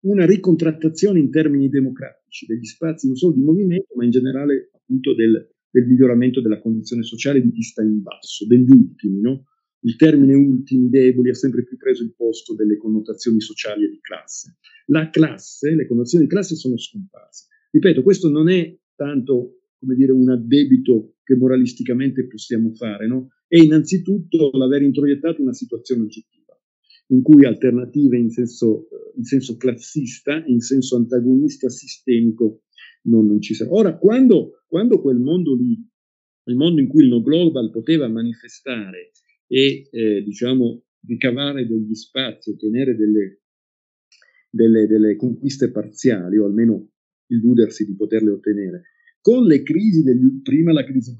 [0.00, 5.14] una ricontrattazione in termini democratici degli spazi non solo di movimento, ma in generale appunto
[5.14, 9.44] del, del miglioramento della condizione sociale di chi sta in basso, degli ultimi, no?
[9.80, 14.00] Il termine ultimi deboli ha sempre più preso il posto delle connotazioni sociali e di
[14.00, 14.56] classe.
[14.86, 17.46] La classe, le connotazioni di classe sono scomparse.
[17.70, 23.28] Ripeto, questo non è tanto come dire, un addebito che moralisticamente possiamo fare, no?
[23.46, 26.58] È innanzitutto l'aver introiettato una situazione oggettiva,
[27.08, 32.64] in cui alternative in senso, in senso classista, in senso antagonista sistemico,
[33.02, 33.74] non, non ci sono.
[33.74, 35.78] Ora, quando, quando, quel mondo lì,
[36.44, 39.12] il mondo in cui il no global poteva manifestare
[39.48, 43.40] e, eh, diciamo, ricavare degli spazi, ottenere delle,
[44.50, 46.90] delle, delle conquiste parziali, o almeno
[47.28, 48.82] illudersi di poterle ottenere,
[49.20, 51.16] con le crisi degli, prima la crisi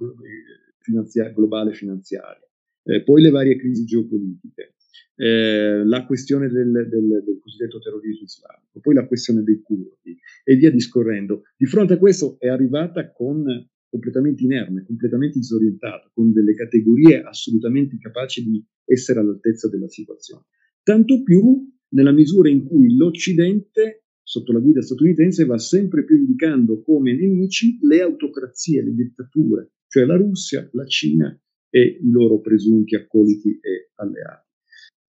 [0.79, 2.47] finanzia, globale finanziaria,
[2.85, 4.75] eh, poi le varie crisi geopolitiche,
[5.17, 10.57] eh, la questione del, del, del, cosiddetto terrorismo islamico, poi la questione dei curdi e
[10.57, 11.43] via discorrendo.
[11.57, 13.45] Di fronte a questo è arrivata con
[13.89, 20.45] completamente inerme, completamente disorientata, con delle categorie assolutamente incapaci di essere all'altezza della situazione.
[20.83, 26.83] Tanto più nella misura in cui l'Occidente sotto la guida statunitense va sempre più indicando
[26.83, 31.39] come nemici le autocrazie, le dittature, cioè la Russia, la Cina
[31.71, 34.47] e i loro presunti accoliti e alleati.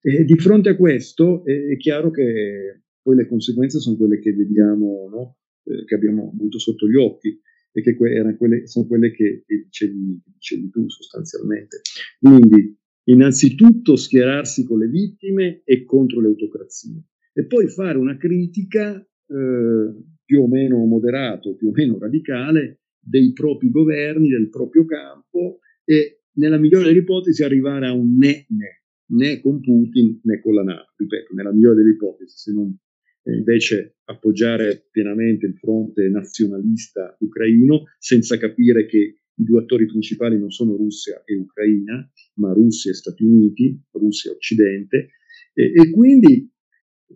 [0.02, 5.08] E di fronte a questo è, chiaro che poi le conseguenze sono quelle che vediamo,
[5.10, 5.36] no?
[5.64, 7.38] eh, che abbiamo avuto sotto gli occhi
[7.72, 11.80] che que- quelle, sono quelle che, che dicevi, dicevi tu sostanzialmente.
[12.18, 17.04] Quindi, innanzitutto schierarsi con le vittime e contro le autocrazie.
[17.32, 19.94] E poi fare una critica eh,
[20.24, 26.22] più o meno moderato, più o meno radicale dei propri governi, del proprio campo e
[26.34, 28.82] nella migliore delle ipotesi arrivare a un né né,
[29.16, 32.76] né con Putin né con la NATO, ripeto, nella migliore delle ipotesi, se non
[33.22, 38.98] eh, invece appoggiare pienamente il fronte nazionalista ucraino senza capire che
[39.40, 44.30] i due attori principali non sono Russia e Ucraina, ma Russia e Stati Uniti, Russia
[44.30, 45.08] e Occidente,
[45.54, 46.50] e, e quindi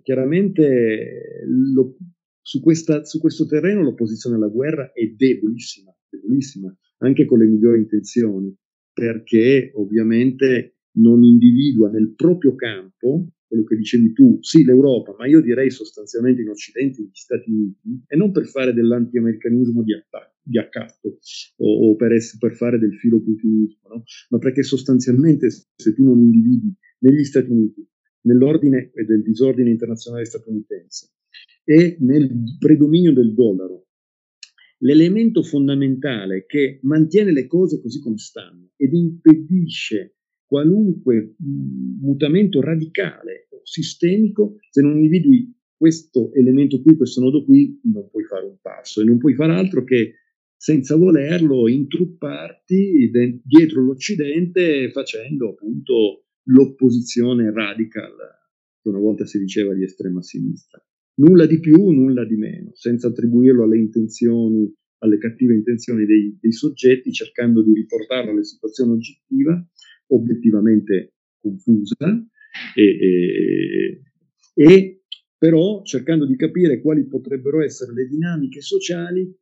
[0.03, 1.97] chiaramente lo,
[2.41, 7.81] su, questa, su, questo terreno l'opposizione alla guerra è debolissima, debolissima, anche con le migliori
[7.81, 8.55] intenzioni,
[8.93, 15.41] perché ovviamente non individua nel proprio campo quello che dicevi tu, sì l'Europa, ma io
[15.41, 20.59] direi sostanzialmente in Occidente gli Stati Uniti, e non per fare dell'antiamericanismo di, attacco, di
[20.59, 21.19] accatto
[21.59, 24.03] o, o per, essere, per, fare del filo putinismo, no?
[24.31, 27.87] ma perché sostanzialmente se tu non individui negli Stati Uniti
[28.23, 31.11] nell'ordine e del disordine internazionale statunitense
[31.63, 33.87] e nel predominio del dollaro.
[34.79, 40.14] L'elemento fondamentale che mantiene le cose così come stanno ed impedisce
[40.55, 41.35] qualunque
[42.01, 48.23] mutamento radicale o sistemico, se non individui questo elemento qui, questo nodo qui, non puoi
[48.23, 50.13] fare un passo e non puoi fare altro che
[50.57, 53.11] senza volerlo intrupparti
[53.43, 58.15] dietro l'Occidente facendo appunto l'opposizione radical
[58.81, 60.81] che una volta si diceva di estrema sinistra.
[61.17, 66.53] Nulla di più, nulla di meno, senza attribuirlo alle intenzioni, alle cattive intenzioni dei, dei
[66.53, 69.69] soggetti, cercando di riportarlo alla situazione oggettiva,
[70.09, 72.27] obiettivamente confusa,
[72.75, 74.03] e, e,
[74.55, 75.03] e
[75.37, 79.35] però cercando di capire quali potrebbero essere le dinamiche sociali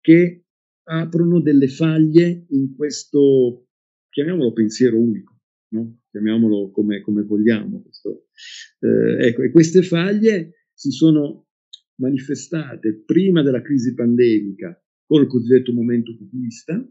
[0.00, 0.44] che
[0.84, 3.68] aprono delle faglie in questo,
[4.10, 5.34] chiamiamolo pensiero unico
[5.74, 6.00] no?
[6.10, 7.84] chiamiamolo come, come vogliamo.
[8.80, 11.48] Eh, ecco, e queste faglie si sono
[11.96, 16.82] manifestate prima della crisi pandemica con il cosiddetto momento populista,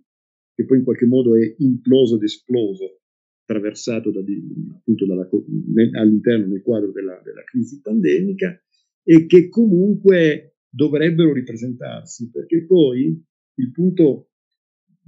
[0.53, 3.01] che poi in qualche modo è imploso ed esploso
[3.44, 4.22] attraversato da,
[4.76, 5.30] appunto dalla,
[6.00, 8.58] all'interno del quadro della, della crisi pandemica
[9.04, 13.22] e che comunque dovrebbero ripresentarsi, perché poi
[13.56, 14.30] il punto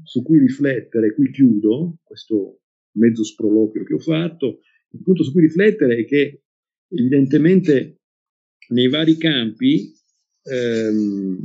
[0.03, 2.59] su cui riflettere, qui chiudo questo
[2.97, 4.59] mezzo sproloquio che ho fatto,
[4.91, 6.43] il punto su cui riflettere è che
[6.89, 8.01] evidentemente
[8.69, 9.91] nei vari campi
[10.43, 11.37] ehm,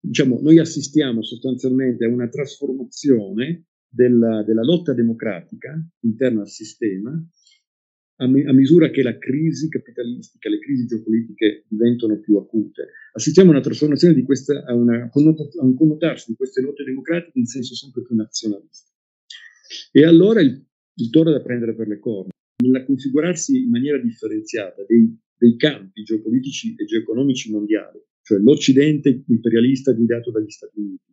[0.00, 7.12] diciamo, noi assistiamo sostanzialmente a una trasformazione della, della lotta democratica interna al sistema
[8.16, 12.88] a, a, misura che la crisi capitalistica, le crisi geopolitiche diventano più acute.
[13.12, 17.38] Assistiamo a una trasformazione di questa, a, una, a un connotarsi di queste lotte democratiche
[17.38, 18.90] in senso sempre più nazionalista.
[19.90, 20.64] E allora il,
[20.94, 22.30] il toro da prendere per le corna,
[22.62, 29.92] nella configurarsi in maniera differenziata dei, dei campi geopolitici e geoeconomici mondiali, cioè l'Occidente imperialista
[29.92, 31.12] guidato dagli Stati Uniti,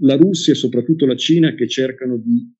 [0.00, 2.52] la Russia e soprattutto la Cina che cercano di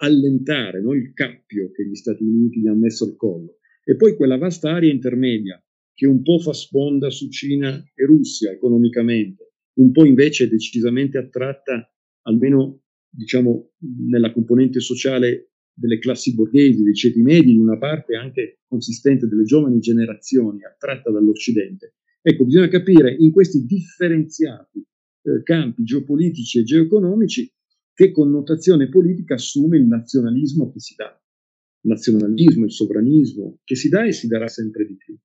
[0.00, 4.14] allentare no, il cappio che gli Stati Uniti gli hanno messo al collo, e poi
[4.14, 5.62] quella vasta area intermedia
[5.92, 11.18] che un po' fa sponda su Cina e Russia economicamente, un po' invece è decisamente
[11.18, 13.72] attratta, almeno diciamo
[14.06, 19.44] nella componente sociale delle classi borghesi, dei ceti medi, in una parte anche consistente delle
[19.44, 21.94] giovani generazioni attratta dall'Occidente.
[22.20, 24.84] Ecco, bisogna capire in questi differenziati
[25.28, 27.50] eh, campi geopolitici e geoeconomici
[27.92, 31.06] che connotazione politica assume il nazionalismo che si dà,
[31.80, 35.16] il nazionalismo, il sovranismo che si dà e si darà sempre di più.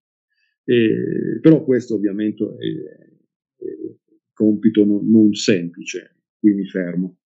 [0.66, 3.96] Eh, però questo ovviamente è, è
[4.34, 7.20] compito non, non semplice, qui mi fermo.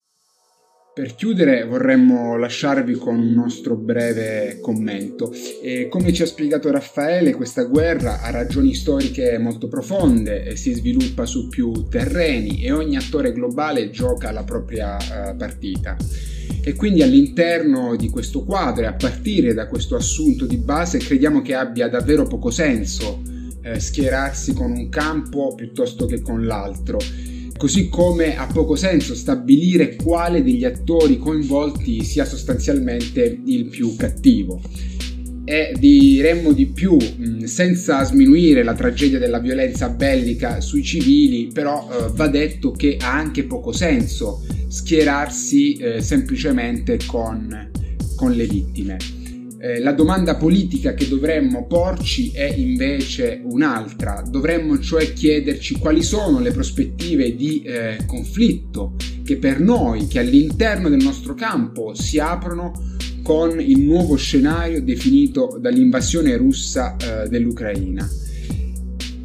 [0.98, 5.32] Per chiudere vorremmo lasciarvi con un nostro breve commento.
[5.62, 11.28] E come ci ha spiegato Raffaele, questa guerra ha ragioni storiche molto profonde, si sviluppa
[11.28, 15.95] su più terreni e ogni attore globale gioca la propria uh, partita.
[16.64, 21.43] E quindi all'interno di questo quadro e a partire da questo assunto di base crediamo
[21.43, 23.22] che abbia davvero poco senso
[23.62, 26.98] eh, schierarsi con un campo piuttosto che con l'altro
[27.58, 34.62] così come ha poco senso stabilire quale degli attori coinvolti sia sostanzialmente il più cattivo.
[35.43, 36.97] E diremmo di più,
[37.45, 43.14] senza sminuire la tragedia della violenza bellica sui civili, però eh, va detto che ha
[43.14, 47.72] anche poco senso schierarsi eh, semplicemente con,
[48.16, 49.16] con le vittime.
[49.60, 56.39] Eh, la domanda politica che dovremmo porci è invece un'altra, dovremmo cioè chiederci quali sono
[56.39, 58.93] le prospettive di eh, conflitto
[59.24, 62.72] che per noi, che all'interno del nostro campo si aprono
[63.24, 68.08] con il nuovo scenario definito dall'invasione russa eh, dell'Ucraina.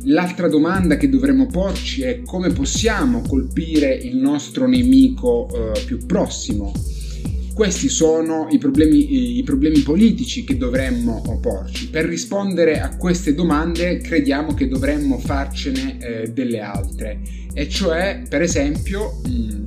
[0.05, 6.72] L'altra domanda che dovremmo porci è come possiamo colpire il nostro nemico eh, più prossimo,
[7.55, 11.89] questi sono i problemi, i problemi politici che dovremmo porci.
[11.89, 17.21] Per rispondere a queste domande crediamo che dovremmo farcene eh, delle altre,
[17.53, 19.21] e cioè per esempio...
[19.27, 19.61] Mh,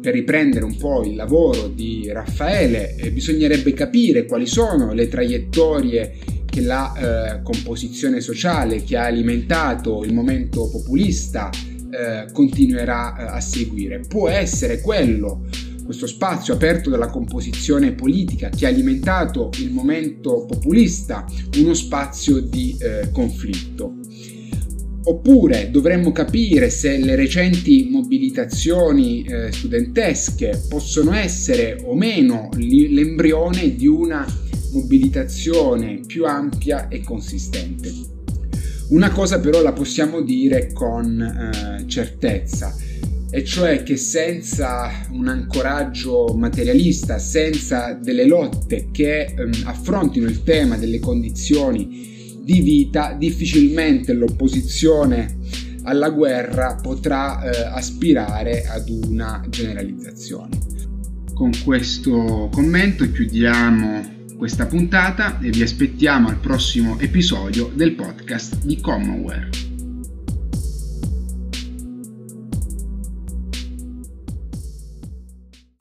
[0.00, 6.16] per riprendere un po' il lavoro di Raffaele, eh, bisognerebbe capire quali sono le traiettorie
[6.46, 13.40] che la eh, composizione sociale che ha alimentato il momento populista eh, continuerà eh, a
[13.40, 14.00] seguire.
[14.08, 15.44] Può essere quello
[15.90, 21.26] questo spazio aperto dalla composizione politica che ha alimentato il momento populista,
[21.56, 23.96] uno spazio di eh, conflitto.
[25.02, 33.88] Oppure dovremmo capire se le recenti mobilitazioni eh, studentesche possono essere o meno l'embrione di
[33.88, 34.24] una
[34.70, 37.92] mobilitazione più ampia e consistente.
[38.90, 42.72] Una cosa però la possiamo dire con eh, certezza
[43.30, 50.76] e cioè che senza un ancoraggio materialista, senza delle lotte che ehm, affrontino il tema
[50.76, 55.38] delle condizioni di vita, difficilmente l'opposizione
[55.84, 60.58] alla guerra potrà eh, aspirare ad una generalizzazione.
[61.32, 68.80] Con questo commento chiudiamo questa puntata e vi aspettiamo al prossimo episodio del podcast di
[68.80, 69.69] Commonwealth.